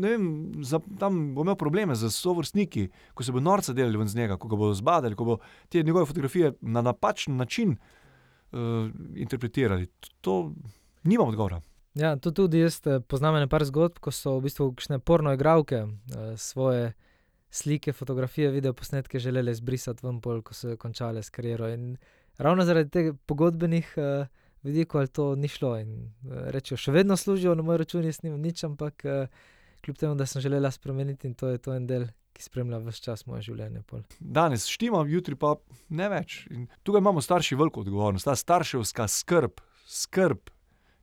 [0.03, 0.25] vem,
[0.67, 4.39] za, tam bo imel probleme z sovrstniki, ko se bo norca delali ven z njega,
[4.43, 5.39] ko ga bodo zbadali, ko bo
[5.71, 9.87] te njegove fotografije na napačen način uh, interpretirali.
[10.27, 10.53] To,
[11.05, 11.61] nimam odgovora.
[11.95, 15.85] Ja, to tudi jaz eh, poznam nekaj zgodb, ko so v bistvu kakšne porno igralke
[15.87, 16.93] eh, svoje
[17.51, 21.69] slike, fotografije, video posnetke želeli izbrisati ven, pol, ko so končale s kariero.
[21.69, 21.97] In
[22.39, 24.27] ravno zaradi teh pogodbenih uh,
[24.67, 25.75] vidikov to ni šlo.
[25.81, 29.43] In uh, rečejo, še vedno služijo na moj račun, jaz nimam nič, ampak uh,
[29.85, 32.09] kljub temu, da sem želela spremeniti in to je to en del.
[32.31, 33.83] Ki spremlja vse čas moje življenje.
[33.91, 34.05] Pol.
[34.21, 35.57] Danes štima, jutri pa
[35.91, 36.45] ne več.
[36.55, 39.59] In tukaj imamo starši veliko odgovornost, ta starševska skrb,
[39.91, 40.53] skrb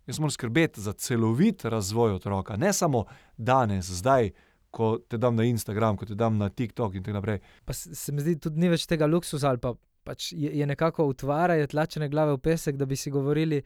[0.08, 3.06] Jaz moram skrbeti za celovit razvoj otroka, ne samo
[3.38, 4.32] danes, zdaj,
[4.72, 7.40] ko te dam na Instagram, ko te dam na TikTok in tako naprej.
[7.66, 9.74] Pa se mi zdi, tudi ni več tega luksusa, ali pa
[10.08, 13.62] pač je, je nekako utvarjati tlačene glave v pesek, da bi si govorili,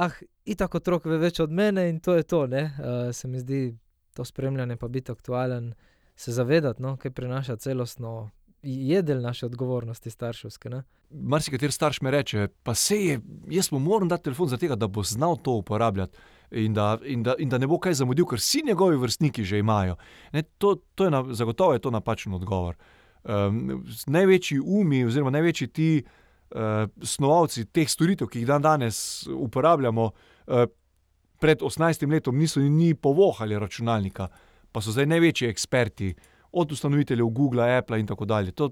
[0.00, 0.16] ah,
[0.48, 2.46] itak otrok ve več od mene in to je to.
[2.48, 3.64] Uh, se mi zdi
[4.16, 5.74] to spremljanje, pa biti aktualen,
[6.16, 8.30] se zavedati, no, kaj prinaša celostno
[8.62, 10.70] je del naše odgovornosti starševske.
[11.10, 13.20] Mari kateri starš mi reče, pa se je,
[13.50, 16.18] jaz mu moram dati telefon za tega, da bo znal to uporabljati
[16.50, 19.58] in da, in da, in da ne bo kaj zamudil, ker vsi njegovi vrstniki že
[19.58, 19.96] imajo.
[20.32, 22.76] Ne, to, to je na, zagotovo je to napačen odgovor.
[22.76, 23.01] Um,
[24.06, 30.64] največji umi, oziroma največji ti uh, snovalci teh storitev, ki jih dan danes uporabljamo, uh,
[31.42, 34.28] pred 18 letom niso ni povohali računalnika,
[34.72, 36.14] pa so zdaj največji eksperti
[36.52, 38.52] od ustanoviteljev Google, Apple in tako dalje.
[38.52, 38.70] To,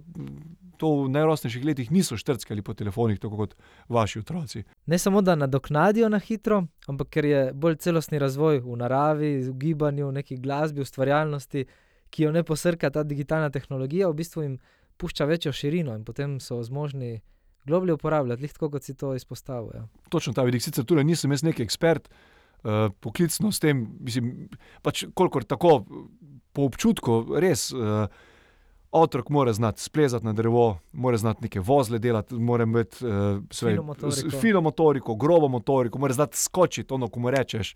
[0.76, 3.54] to v najrosnejših letih niso štrckali po telefonih, tako kot
[3.88, 4.62] vaši otroci.
[4.86, 9.54] Ne samo, da nadoknadijo na hitro, ampak ker je bolj celostni razvoj v naravi, v
[9.60, 11.66] gibanju, v neki glasbi, ustvarjalnosti,
[12.10, 14.58] ki jo ne posrka ta digitalna tehnologija, v bistvu jim
[15.00, 17.20] pušča večjo širino in potem so zmožni.
[17.68, 19.68] Globlje uporabljati, tako kot si to izpostavil.
[19.74, 19.82] Ja.
[20.08, 24.48] Točno ta vidik, sicer tudi nisem jaz neki ekspert, uh, poklicno s tem, mislim,
[24.82, 25.82] pač kolikor tako
[26.56, 27.68] po občutku, res.
[27.72, 28.08] Uh,
[28.90, 33.38] Otrok mora znati splezati na drevo, mora znati neke vozle delati, mora imeti uh,
[34.40, 37.74] fino motoriko, grobo motoriko, mora znati skočiti, ono, ko mu rečeš.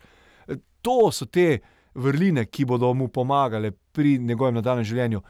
[0.49, 1.59] Eh, to so te
[1.95, 5.23] vrline, ki bodo mu pomagale pri njegovem nadaljem življenju.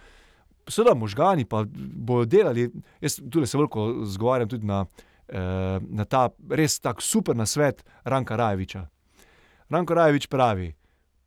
[0.68, 2.70] Seveda, možgani pa bodo delali.
[3.00, 4.84] Jaz tudi se veliko zgovarjam tudi na,
[5.28, 8.86] eh, na ta res tako super nasvet Ranka Rajeviča.
[9.70, 10.74] Ranko Rajevič pravi,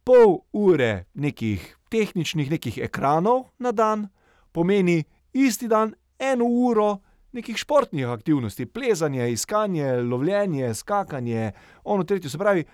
[0.04, 4.08] pol ure nekih tehničnih nekih ekranov na dan,
[4.52, 6.98] pomeni isti dan eno uro
[7.32, 11.52] nekih športnih aktivnosti, plezanje, iskanje, lovljenje, skakanje,
[11.84, 12.30] ono tretje.
[12.30, 12.66] Se pravi,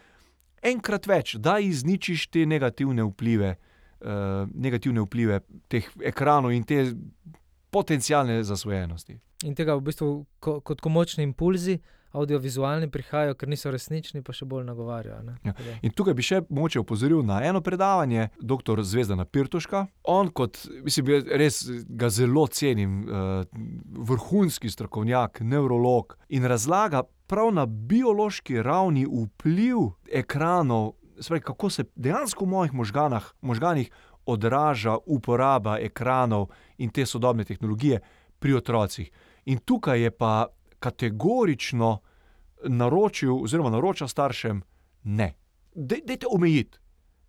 [0.64, 5.42] enkrat več, da izničiš te negativne vplive, uh, negativne vplive
[5.72, 6.86] teh ekranov in te
[7.74, 9.18] potencijalne zasvojenosti.
[9.44, 10.10] In tega v bistvu
[10.40, 11.80] ko, kot komočni impulzi
[12.14, 15.36] audiovizualni prihajajo, ker niso resnični, pa še bolj nagovarjajo.
[15.44, 15.54] Ja.
[15.82, 18.84] In tukaj bi še moče opozoril na eno predavanje, dr.
[18.86, 19.86] Zvezda Pirtuška.
[20.14, 21.10] On, kot mislim,
[21.42, 23.44] res ga zelo cenim, uh,
[24.10, 32.46] vrhunski strokovnjak, nevrolog in razlaga prav na biološki ravni vpliv ekranov, spravi, kako se dejansko
[32.46, 33.90] v mojih možganah, možganih
[34.26, 38.00] odraža uporaba ekranov in te sodobne tehnologije
[38.40, 39.10] pri otrocih.
[39.46, 40.48] In tukaj je pa
[40.84, 41.98] kategorično
[42.64, 44.62] naročil, oziroma naroča staršem,
[45.04, 45.34] ne.
[45.76, 46.78] Dajte omejiti,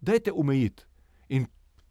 [0.01, 0.83] dajte omejiti.
[1.29, 1.47] In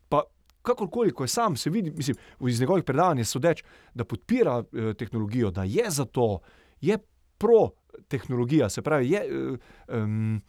[0.09, 0.23] pa
[0.61, 4.93] kakorkoli, ko je sam se vidi, mislim, iz njegovih predavanj je sodeč, da podpira eh,
[4.93, 6.39] tehnologijo, da je za to,
[6.81, 6.97] je
[7.37, 7.69] pro
[8.07, 10.41] tehnologija, se pravi, je, eh, um,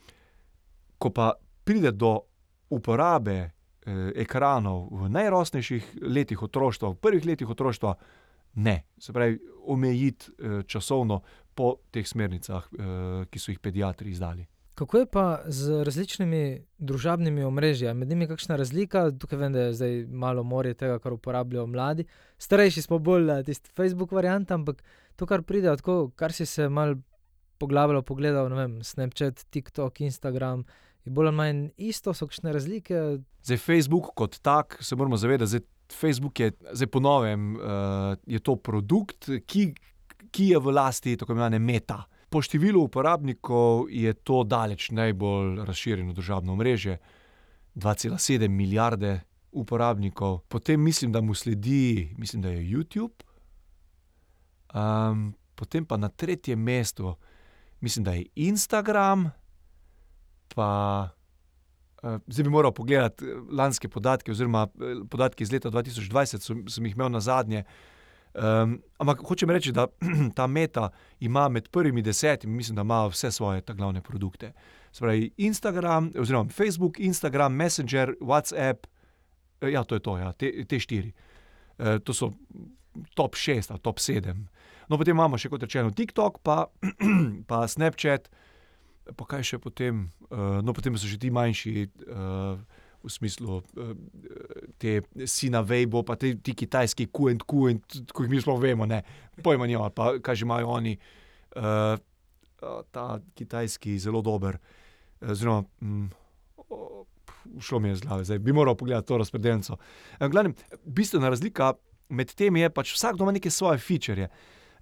[0.99, 1.33] ko pa
[1.65, 2.19] pride do
[2.71, 3.51] uporabe eh,
[4.27, 7.95] ekranov v najrosnejših letih otroštva, v prvih letih otroštva,
[8.55, 11.21] ne, se pravi, omejiti eh, časovno
[11.55, 14.47] po teh smernicah, eh, ki so jih pediatri izdali.
[14.75, 17.93] Kako je pa z različnimi družabnimi omrežji?
[17.95, 19.11] Med njimi je kakšna razlika?
[19.11, 22.05] Tukaj vem, da je zdaj malo morje tega, kar uporabljajo mladi.
[22.39, 24.83] Starejši smo bolj na tisti Facebook variant, ampak
[25.17, 26.97] to, kar pride, tako, kar si se mal
[27.63, 30.65] poglabljal, pogledal, ne vem, Snapchat, TikTok, Instagram.
[31.05, 33.05] Je bolj ali manj isto, so kakšne razlike?
[33.45, 35.61] Zdaj, Facebook kot tak, se moramo zavedati,
[35.93, 37.63] Facebook je zdaj ponovem, uh,
[38.27, 39.75] je to produkt, ki,
[40.31, 42.05] ki je v lasti tako imenovane meta.
[42.31, 46.99] Po številu uporabnikov je to daleč najbolj razširjeno državno mreže,
[47.75, 49.21] 2,7 milijarde
[49.55, 53.23] uporabnikov, potem mislim, da mu sledi, mislim, da je YouTube,
[54.75, 57.15] um, potem pa na tretjem mestu,
[57.81, 59.31] mislim, da je Instagram,
[60.55, 60.71] pa
[61.07, 61.24] Eh,
[62.27, 66.87] zdaj bi moral pogledati eh, lanske podatke, oziroma eh, podatke iz leta 2020, sem, sem
[66.87, 67.65] jih imel na zadnje.
[68.35, 69.87] Um, ampak hočem reči, da
[70.37, 70.89] ta meta
[71.21, 74.53] ima med prvimi desetimi, mislim, da ima vse svoje glavne produkte.
[74.93, 78.87] Spravi Instagram, oziroma Facebook, Instagram, Messenger, WhatsApp,
[79.61, 81.13] eh, ja, to je to, ja, te, te štiri.
[81.79, 82.31] E, to so
[83.15, 84.49] top šest ali top sedem.
[84.89, 86.67] No, potem imamo še kot rečeno TikTok, pa,
[87.49, 88.29] pa Snapchat,
[89.13, 91.75] pa kaj še potem, uh, no, potem so še ti manjši.
[92.09, 93.91] Uh, v smislu uh,
[94.81, 97.53] te Sina Weibo, pa te, ti kitajski QNQ,
[98.09, 99.03] kot jih mi sploh vemo, ne,
[99.45, 100.95] pojma nima, pa kaj že imajo oni,
[101.61, 102.01] uh,
[102.91, 104.57] ta kitajski zelo dober.
[105.21, 106.09] Oziroma, um,
[107.61, 109.77] šlo mi je z glave, zdaj bi moral pogledati to razpredelnico.
[110.21, 111.75] Glavnem, bistvena razlika
[112.09, 114.29] med temi je pač vsak doma neke svoje feature.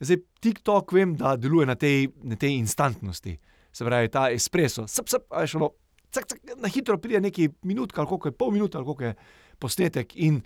[0.02, 3.36] Zdaj, TikTok vem, da deluje na tej, na tej instantnosti.
[3.72, 5.70] Se pravi, ta espresso, sp, sp, a je šlo
[6.12, 9.14] cak, cak, na hitro pride nekaj minut, ali koliko je pol minute, ali koliko je
[9.58, 10.42] posnetek in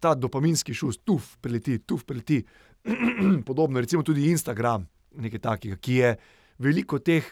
[0.00, 2.42] ta dopaminski šus, tuf, preleti, tuf, preleti.
[3.46, 4.86] Podobno, recimo tudi Instagram,
[5.22, 6.10] nekaj takega, ki je
[6.58, 7.26] veliko teh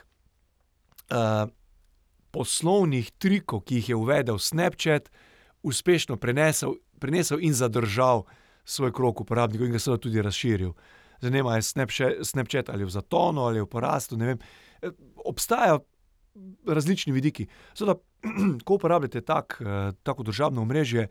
[1.10, 1.50] uh,
[2.34, 5.10] poslovnih trikov, ki jih je uvedel Snapchat,
[5.62, 8.24] uspešno prenesel, prenesel in zadržal
[8.64, 10.74] svoj krok uporabnikov in ga seveda tudi razširil.
[11.22, 11.62] Zanima je
[12.22, 14.18] Snapchat ali v zatonu ali v porastu.
[14.20, 14.36] Eh,
[15.24, 15.80] obstajajo
[16.66, 17.46] različni vidiki.
[17.76, 18.00] Zato,
[18.64, 21.08] ko uporabljate tak, eh, tako državno omrežje,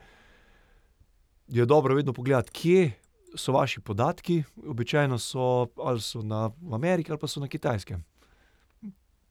[1.48, 2.92] je dobro vedno pogledati, kje
[3.36, 4.44] so vaši podatki.
[4.68, 8.04] Običajno so ali so na Ameriki ali pa so na Kitajskem.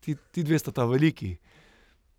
[0.01, 1.37] Ti, ti dve sta ta veliki.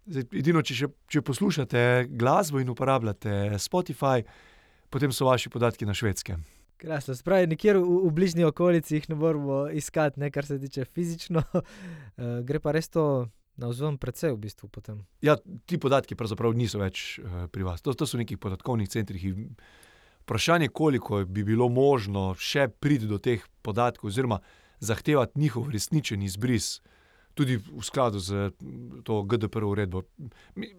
[0.06, 4.24] Zdaj, edino, če, še, če poslušate glasbo in uporabljate Spotify,
[4.90, 6.44] potem so vaši podatki na švedskem.
[6.78, 10.86] Krasno, spravi, nikjer v, v bližnji okolici jih ne moramo iskati, ne, kar se tiče
[10.86, 11.44] fizično.
[11.54, 14.70] Uh, gre pa res to na vzven, predvsej v bistvu.
[14.74, 15.04] Potem.
[15.22, 17.86] Ja, ti podatki pravzaprav niso več uh, pri vas.
[17.86, 19.34] To, to so neki podatkovni centri.
[20.24, 24.40] Vprašanje je, koliko bi bilo možno še priti do teh podatkov, oziroma
[24.84, 26.82] zahtevati njihov resničen izbris,
[27.34, 28.52] tudi v skladu z
[29.04, 30.04] to GDPR uredbo.
[30.56, 30.72] Mi,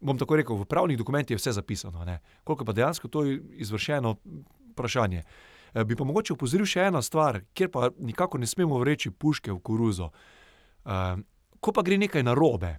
[0.00, 2.20] bom tako rekel, v pravnih dokumentih je vse zapisano, ne?
[2.44, 4.16] koliko pa dejansko to je izvršeno,
[4.80, 5.22] vprašanje.
[5.74, 9.52] E, bi pa mogoče upozoril še eno stvar, kjer pa nikako ne smemo vreči puške
[9.52, 10.10] v koruzo.
[10.84, 11.02] E,
[11.60, 12.78] ko pa gre nekaj narobe,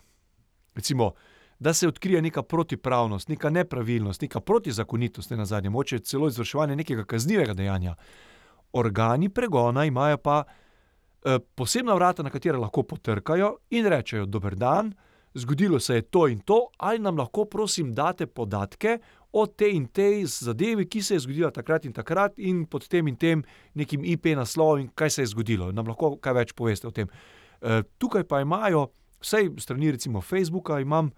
[0.75, 1.13] recimo,
[1.61, 6.75] da se odkrije neka protipravnost, neka nepravilnost, neka protizakonitost, ne na zadnje, moče celo izvrševanje
[6.75, 7.95] nekega kaznivega dejanja,
[8.73, 14.93] organi pregona imajo pa eh, posebna vrata, na katera lahko potrkajo in rečejo: Dober dan,
[15.33, 18.97] zgodilo se je to in to, ali nam lahko, prosim, date podatke.
[19.32, 23.07] O tej in tej zadevi, ki se je zgodila takrat in takrat, in pod tem
[23.07, 25.71] in tem nekim IP naslovom, kaj se je zgodilo.
[25.71, 27.07] Nam lahko kaj več poveste o tem.
[27.61, 28.89] Eh, tukaj pa imajo,
[29.21, 31.11] vsej strani recimo Facebooka, imam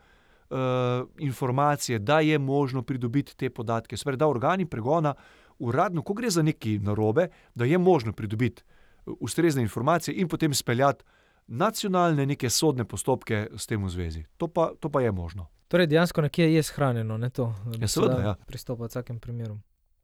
[0.53, 3.97] uh, informacije, da je možno pridobiti te podatke.
[3.97, 5.14] Spravi, da organi pregona
[5.59, 10.53] uradno, ko gre za neki narobe, da je možno pridobiti eh, ustrezne informacije in potem
[10.53, 11.03] speljati
[11.48, 14.24] nacionalne neke sodne postopke s tem v zvezi.
[14.38, 15.48] To pa, to pa je možno.
[15.68, 18.36] Torej, dejansko nekje je shranjeno, ne to, da ja, se lahko ja.
[18.48, 19.60] pristopa v vsakem primeru.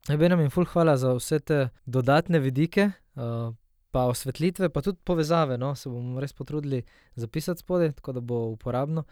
[0.10, 2.92] Ebenem in ful, hvala za vse te dodatne vidike.
[3.16, 3.54] Uh,
[3.92, 5.58] pa osvetlitve, pa tudi povezave.
[5.58, 5.76] No?
[5.76, 6.84] Se bomo res potrudili
[7.16, 9.04] zapisati spodaj, tako da bo uporabno.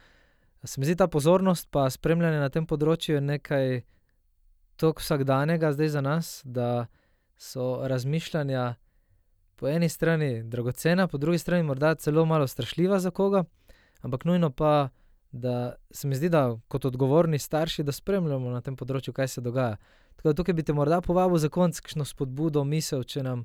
[0.64, 3.82] Se mi zdi ta pozornost, pa spremljanje na tem področju je nekaj
[4.78, 6.88] tako vsakdanjega zdaj za nas, da
[7.38, 8.76] so razmišljanja
[9.58, 13.44] po eni strani dragocena, po drugi strani morda celo malo strašljiva za koga,
[14.02, 14.90] ampak nujno pa.
[15.32, 19.42] Da se mi zdi, da kot odgovorni starši, da spremljamo na tem področju, kaj se
[19.44, 19.76] dogaja.
[20.16, 23.44] Tako da tukaj bi te morda povabil za konc, kakšno spodbudo, misel, če nam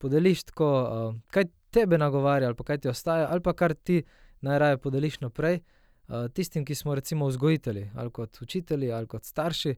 [0.00, 4.00] podeliš tako, uh, kaj tebe nagovarja, ali pa kaj ti ostaja, ali pa kar ti
[4.40, 5.60] najraje podeliš naprej.
[6.08, 9.76] Uh, tistim, ki smo recimo vzgojitelji, ali kot učitelji, ali kot starši,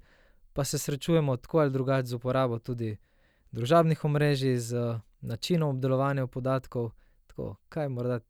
[0.55, 2.97] pa se srečujemo tako ali drugače z uporabo tudi
[3.51, 6.91] družabnih omrežij, z uh, načinom obdelovanja podatkov.
[7.27, 8.21] Tako, kaj je morda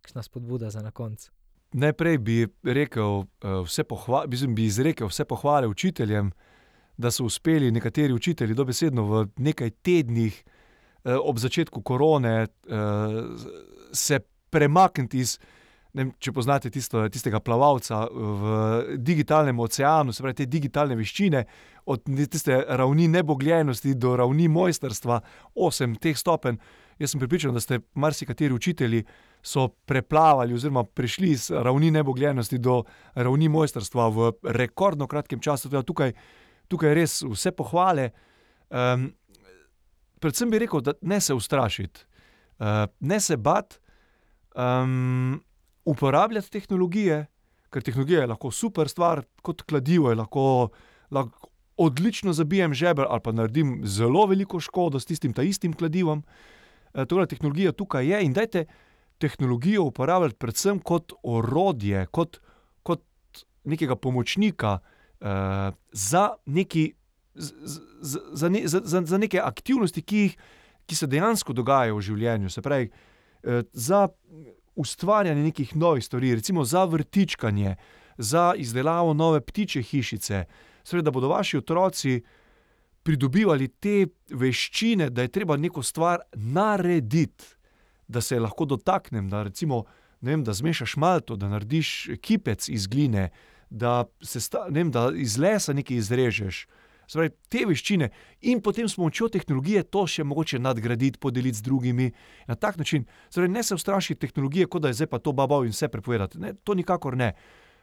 [0.00, 1.30] kakšna spodbuda za na koncu?
[1.72, 3.24] Najprej bi rekel,
[3.64, 6.32] vse pohvale, bi izrekel vse pohvale učiteljem,
[6.96, 10.44] da so uspeli nekateri učitelji dobesedno v nekaj tednih
[11.04, 12.48] Eh, ob začetku korone eh,
[13.92, 14.20] se
[14.50, 15.38] premakniti iz.
[15.98, 18.52] Ne, če poznate tisto, tistega plavalca v
[19.02, 21.40] digitalnem oceanu, se pravi, te digitalne veščine,
[21.90, 25.18] od tiste ravni nebogljenosti do ravni mojstrstva,
[25.58, 26.60] osem teh stopenj,
[27.00, 29.02] jaz sem pripričan, da ste marsikateri učitelji
[29.86, 32.82] preplavali oziroma prišli iz ravni nebogljenosti do
[33.14, 35.72] ravni mojstrstva v rekordno kratkem času.
[35.82, 36.12] Tukaj,
[36.68, 38.10] tukaj res vse pohvale.
[38.70, 39.10] Um,
[40.20, 42.04] predvsem bi rekel, da ne se ustrašiti,
[42.60, 43.80] uh, ne se bati,
[44.54, 45.40] um,
[45.90, 47.24] uporabljati tehnologije,
[47.70, 50.68] ker tehnologija je lahko super stvar, kot kladivo je lahko,
[51.10, 56.22] lahko odlično zabijem žebelj ali pa naredim zelo veliko škodo s tistim ta istim kladivom.
[56.94, 58.66] E, torej, tehnologija tukaj je in dajte
[59.20, 62.40] tehnologijo uporabljati predvsem kot orodje, kot,
[62.82, 63.02] kot
[63.64, 64.78] nekega pomočnika
[65.20, 65.28] uh,
[65.92, 66.92] za, neki,
[67.34, 67.80] z,
[68.32, 70.36] z, ne, za, za, za neke aktivnosti, ki, jih,
[70.88, 72.52] ki se dejansko dogajajo v življenju.
[72.52, 74.06] Se pravi, uh, za
[74.80, 77.76] ustvarjanje nekih novih stvari, recimo za vrtičkanje,
[78.18, 80.44] za izdelavo nove ptiče hišice,
[80.84, 82.20] Sredaj, da bodo vaši otroci
[83.02, 87.44] pridobivali te veščine, da je treba neko stvar narediti,
[88.08, 89.84] da se lahko dotaknem, da, recimo,
[90.20, 93.28] vem, da zmešaš malto, da narediš kipec iz gline,
[93.70, 96.66] da, sta, vem, da iz lesa nekaj izrežeš.
[97.10, 98.06] Zdaj, te veščine
[98.46, 102.06] in potem s pomočjo tehnologije to še mogoče nadgraditi, podeliti z drugimi.
[102.46, 105.64] Na tak način, zdaj, ne se ustraši tehnologije, kot da je zdaj pa to babo
[105.66, 106.38] in vse prepovedati.
[106.38, 107.32] Ne, to nikakor ne.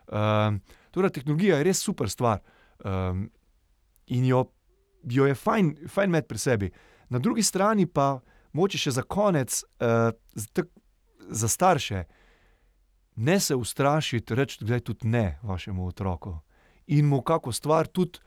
[0.07, 0.61] Um,
[0.95, 2.39] torej, tehnologija je res super stvar
[2.85, 3.27] um,
[4.07, 4.45] in jo,
[5.03, 6.71] jo je fajn, fajn imeti pri sebi.
[7.11, 8.21] Na drugi strani pa,
[8.55, 10.07] moče še za konec, uh,
[11.27, 12.05] za starše,
[13.17, 16.37] ne se ustrašiti, reči, da je tudi ne vašemu otroku
[16.87, 18.19] in mu kako stvar tudi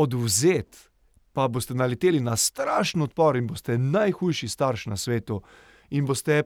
[0.00, 0.86] odvzeti.
[1.32, 5.38] Pa boste naleteli na strašen odpor in boste najhujši starš na svetu,
[5.94, 6.42] in boste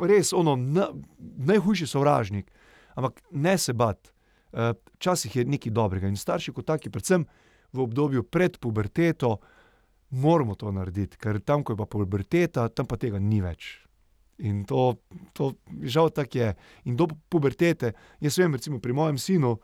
[0.00, 2.50] res ono, na, najhujši sovražnik.
[2.96, 4.10] Ampak ne se bati,
[4.52, 6.08] eh, včasih je nekaj dobrega.
[6.08, 7.26] In starši, kot taki, predvsem
[7.72, 9.38] v obdobju pred puberteto,
[10.10, 13.82] moramo to narediti, ker tam, ko je pa puberteta, tam pa tega ni več.
[14.38, 14.96] In to,
[15.32, 16.54] to žal tako je.
[16.84, 19.56] In do pubertete, jaz vem, recimo pri mojem sinu,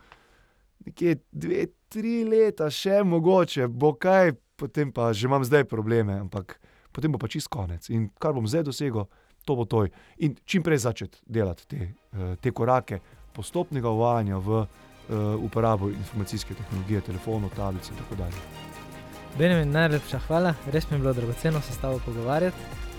[0.87, 6.59] nekje dve, tri leta, še mogoče, bo kaj, potem pa že imam zdaj probleme, ampak
[6.93, 7.89] potem bo pa čist konec.
[7.91, 9.09] In kar bom zdaj dosegel,
[9.45, 9.87] to bo to.
[10.19, 13.01] In čim prej začeti delati te, eh, te korake
[13.33, 14.67] postopnega uvajanja v uh,
[15.41, 18.43] uporabo informacijske tehnologije, telefonov, tablic in tako dalje.
[19.39, 22.57] Benjamin, najlepša hvala, res mi je bilo dragoceno se s tabo pogovarjati.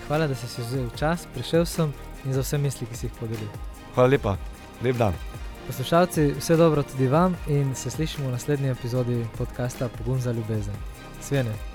[0.08, 3.16] Hvala, da si si vzel čas, prišel sem in za vse misli, ki si jih
[3.20, 3.48] podelil.
[3.94, 4.36] Hvala lepa,
[4.82, 5.14] lep dan.
[5.66, 10.74] Poslušalci, vse dobro tudi vam in se slišimo v naslednji epizodi podcasta Pogum za ljubezen.
[11.20, 11.73] Svene.